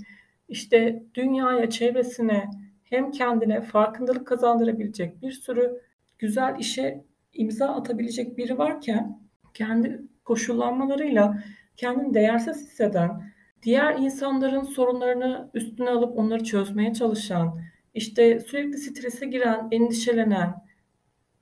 işte 0.50 1.04
dünyaya, 1.16 1.70
çevresine 1.70 2.50
hem 2.84 3.12
kendine 3.12 3.62
farkındalık 3.62 4.28
kazandırabilecek 4.28 5.22
bir 5.22 5.32
sürü 5.32 5.82
güzel 6.20 6.56
işe 6.60 7.04
imza 7.34 7.68
atabilecek 7.68 8.38
biri 8.38 8.58
varken 8.58 9.20
kendi 9.54 10.02
koşullanmalarıyla 10.26 11.44
kendini 11.78 12.14
değersiz 12.14 12.58
hisseden, 12.58 13.34
diğer 13.64 13.96
insanların 13.96 14.64
sorunlarını 14.64 15.50
üstüne 15.54 15.90
alıp 15.90 16.18
onları 16.18 16.44
çözmeye 16.44 16.94
çalışan, 16.94 17.62
işte 17.94 18.40
sürekli 18.40 18.78
strese 18.78 19.26
giren, 19.26 19.68
endişelenen, 19.72 20.56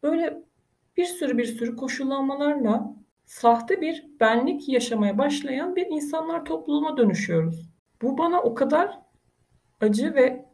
böyle 0.03 0.37
bir 0.97 1.05
sürü 1.05 1.37
bir 1.37 1.45
sürü 1.45 1.75
koşullanmalarla 1.75 2.96
sahte 3.27 3.81
bir 3.81 4.05
benlik 4.19 4.69
yaşamaya 4.69 5.17
başlayan 5.17 5.75
bir 5.75 5.85
insanlar 5.85 6.45
topluluğuna 6.45 6.97
dönüşüyoruz. 6.97 7.69
Bu 8.01 8.17
bana 8.17 8.41
o 8.41 8.55
kadar 8.55 8.99
acı 9.81 10.15
ve 10.15 10.45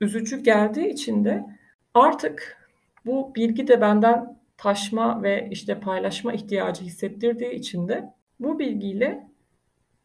üzücü 0.00 0.42
geldiği 0.42 0.88
için 0.88 1.24
de 1.24 1.46
artık 1.94 2.58
bu 3.06 3.34
bilgi 3.34 3.68
de 3.68 3.80
benden 3.80 4.38
taşma 4.56 5.22
ve 5.22 5.48
işte 5.50 5.80
paylaşma 5.80 6.32
ihtiyacı 6.32 6.84
hissettirdiği 6.84 7.52
için 7.52 7.88
de 7.88 8.14
bu 8.40 8.58
bilgiyle 8.58 9.28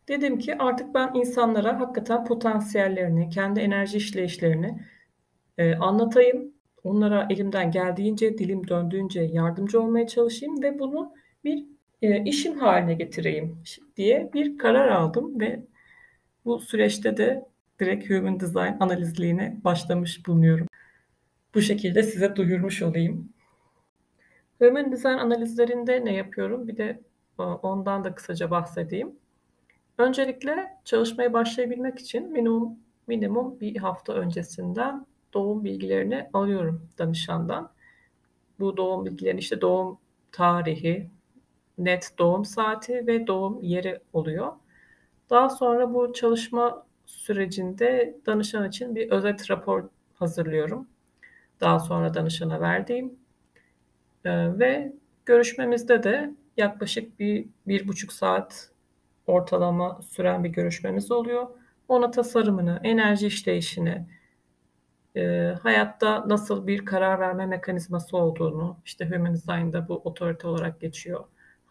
dedim 0.07 0.39
ki 0.39 0.57
artık 0.57 0.93
ben 0.93 1.11
insanlara 1.13 1.79
hakikaten 1.79 2.25
potansiyellerini, 2.25 3.29
kendi 3.29 3.59
enerji 3.59 3.97
işleyişlerini 3.97 4.79
e, 5.57 5.75
anlatayım. 5.75 6.53
Onlara 6.83 7.27
elimden 7.29 7.71
geldiğince, 7.71 8.37
dilim 8.37 8.67
döndüğünce 8.67 9.21
yardımcı 9.21 9.81
olmaya 9.81 10.07
çalışayım 10.07 10.63
ve 10.63 10.79
bunu 10.79 11.13
bir 11.43 11.72
e, 12.03 12.23
işim 12.23 12.59
haline 12.59 12.93
getireyim 12.93 13.63
diye 13.97 14.29
bir 14.33 14.57
karar 14.57 14.87
aldım 14.87 15.39
ve 15.39 15.63
bu 16.45 16.59
süreçte 16.59 17.17
de 17.17 17.45
direkt 17.79 18.09
Human 18.09 18.39
Design 18.39 18.77
analizliğine 18.79 19.57
başlamış 19.63 20.27
bulunuyorum. 20.27 20.67
Bu 21.55 21.61
şekilde 21.61 22.03
size 22.03 22.35
duyurmuş 22.35 22.81
olayım. 22.81 23.29
Human 24.59 24.91
Design 24.91 25.17
analizlerinde 25.17 26.05
ne 26.05 26.13
yapıyorum? 26.13 26.67
Bir 26.67 26.77
de 26.77 26.99
ondan 27.37 28.03
da 28.03 28.15
kısaca 28.15 28.51
bahsedeyim. 28.51 29.11
Öncelikle 29.97 30.77
çalışmaya 30.85 31.33
başlayabilmek 31.33 31.99
için 31.99 32.31
minimum 32.31 32.79
minimum 33.07 33.59
bir 33.59 33.77
hafta 33.77 34.13
öncesinden 34.13 35.05
doğum 35.33 35.63
bilgilerini 35.63 36.29
alıyorum 36.33 36.89
danışandan. 36.99 37.71
Bu 38.59 38.77
doğum 38.77 39.05
bilgilerini 39.05 39.39
işte 39.39 39.61
doğum 39.61 39.97
tarihi, 40.31 41.09
net 41.77 42.11
doğum 42.19 42.45
saati 42.45 43.07
ve 43.07 43.27
doğum 43.27 43.63
yeri 43.63 43.99
oluyor. 44.13 44.53
Daha 45.29 45.49
sonra 45.49 45.93
bu 45.93 46.13
çalışma 46.13 46.85
sürecinde 47.05 48.17
danışan 48.25 48.69
için 48.69 48.95
bir 48.95 49.11
özet 49.11 49.51
rapor 49.51 49.89
hazırlıyorum. 50.13 50.87
daha 51.61 51.79
sonra 51.79 52.13
danışana 52.13 52.61
verdiğim 52.61 53.19
ee, 54.25 54.59
ve 54.59 54.93
görüşmemizde 55.25 56.03
de 56.03 56.33
yaklaşık 56.57 57.19
bir, 57.19 57.45
bir 57.67 57.87
buçuk 57.87 58.13
saat 58.13 58.69
ortalama 59.27 59.99
süren 60.09 60.43
bir 60.43 60.49
görüşmemiz 60.49 61.11
oluyor. 61.11 61.47
Ona 61.87 62.11
tasarımını, 62.11 62.79
enerji 62.83 63.27
işleyişini, 63.27 64.07
e, 65.15 65.53
hayatta 65.63 66.29
nasıl 66.29 66.67
bir 66.67 66.85
karar 66.85 67.19
verme 67.19 67.45
mekanizması 67.45 68.17
olduğunu, 68.17 68.77
işte 68.85 69.09
Human 69.09 69.33
Design'da 69.33 69.87
bu 69.87 69.95
otorite 69.95 70.47
olarak 70.47 70.81
geçiyor. 70.81 71.23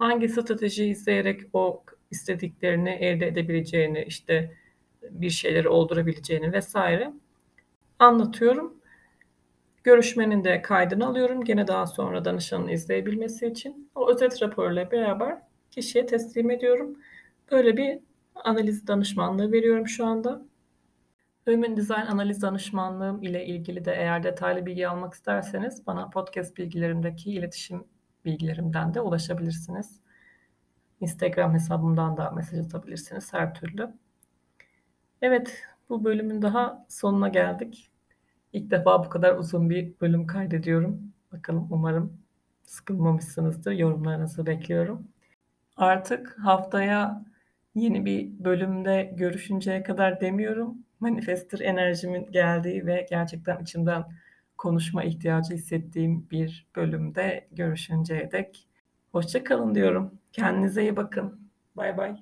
Hangi 0.02 0.28
strateji 0.28 0.84
izleyerek 0.84 1.40
o 1.52 1.84
istediklerini 2.10 2.90
elde 2.90 3.26
edebileceğini, 3.26 4.04
işte 4.08 4.56
bir 5.10 5.30
şeyleri 5.30 5.68
oldurabileceğini 5.68 6.52
vesaire 6.52 7.12
anlatıyorum. 7.98 8.74
Görüşmenin 9.84 10.44
de 10.44 10.62
kaydını 10.62 11.06
alıyorum. 11.06 11.44
Gene 11.44 11.66
daha 11.66 11.86
sonra 11.86 12.24
danışanın 12.24 12.68
izleyebilmesi 12.68 13.46
için. 13.46 13.90
O 13.94 14.10
özet 14.10 14.42
raporla 14.42 14.90
beraber 14.90 15.38
kişiye 15.70 16.06
teslim 16.06 16.50
ediyorum. 16.50 16.96
Böyle 17.50 17.76
bir 17.76 17.98
analiz 18.34 18.86
danışmanlığı 18.86 19.52
veriyorum 19.52 19.88
şu 19.88 20.06
anda. 20.06 20.42
Human 21.48 21.76
Design 21.76 22.06
analiz 22.10 22.42
danışmanlığım 22.42 23.22
ile 23.22 23.46
ilgili 23.46 23.84
de 23.84 23.92
eğer 23.92 24.22
detaylı 24.22 24.66
bilgi 24.66 24.88
almak 24.88 25.14
isterseniz 25.14 25.86
bana 25.86 26.10
podcast 26.10 26.56
bilgilerimdeki 26.56 27.30
iletişim 27.30 27.84
bilgilerimden 28.24 28.94
de 28.94 29.00
ulaşabilirsiniz. 29.00 30.00
Instagram 31.00 31.54
hesabımdan 31.54 32.16
da 32.16 32.30
mesaj 32.30 32.66
atabilirsiniz 32.66 33.32
her 33.32 33.54
türlü. 33.54 33.90
Evet, 35.22 35.62
bu 35.88 36.04
bölümün 36.04 36.42
daha 36.42 36.87
sonuna 36.88 37.28
geldik. 37.28 37.90
İlk 38.52 38.70
defa 38.70 39.04
bu 39.04 39.08
kadar 39.08 39.37
uzun 39.37 39.70
bir 39.70 40.00
bölüm 40.00 40.26
kaydediyorum. 40.26 41.12
Bakalım 41.32 41.68
umarım 41.70 42.18
sıkılmamışsınızdır. 42.64 43.72
Yorumlarınızı 43.72 44.46
bekliyorum. 44.46 45.08
Artık 45.76 46.38
haftaya 46.38 47.24
yeni 47.74 48.04
bir 48.04 48.44
bölümde 48.44 49.12
görüşünceye 49.16 49.82
kadar 49.82 50.20
demiyorum. 50.20 50.78
Manifestir 51.00 51.61
enerjimin 51.61 52.30
geldiği 52.32 52.87
ve 52.87 53.06
gerçekten 53.11 53.62
içimden 53.62 54.04
konuşma 54.58 55.04
ihtiyacı 55.04 55.54
hissettiğim 55.54 56.30
bir 56.30 56.66
bölümde 56.76 57.48
görüşünceye 57.52 58.32
dek. 58.32 58.68
Hoşça 59.12 59.44
kalın 59.44 59.74
diyorum. 59.74 60.18
Kendinize 60.32 60.82
iyi 60.82 60.96
bakın. 60.96 61.50
Bay 61.76 61.96
bay. 61.96 62.16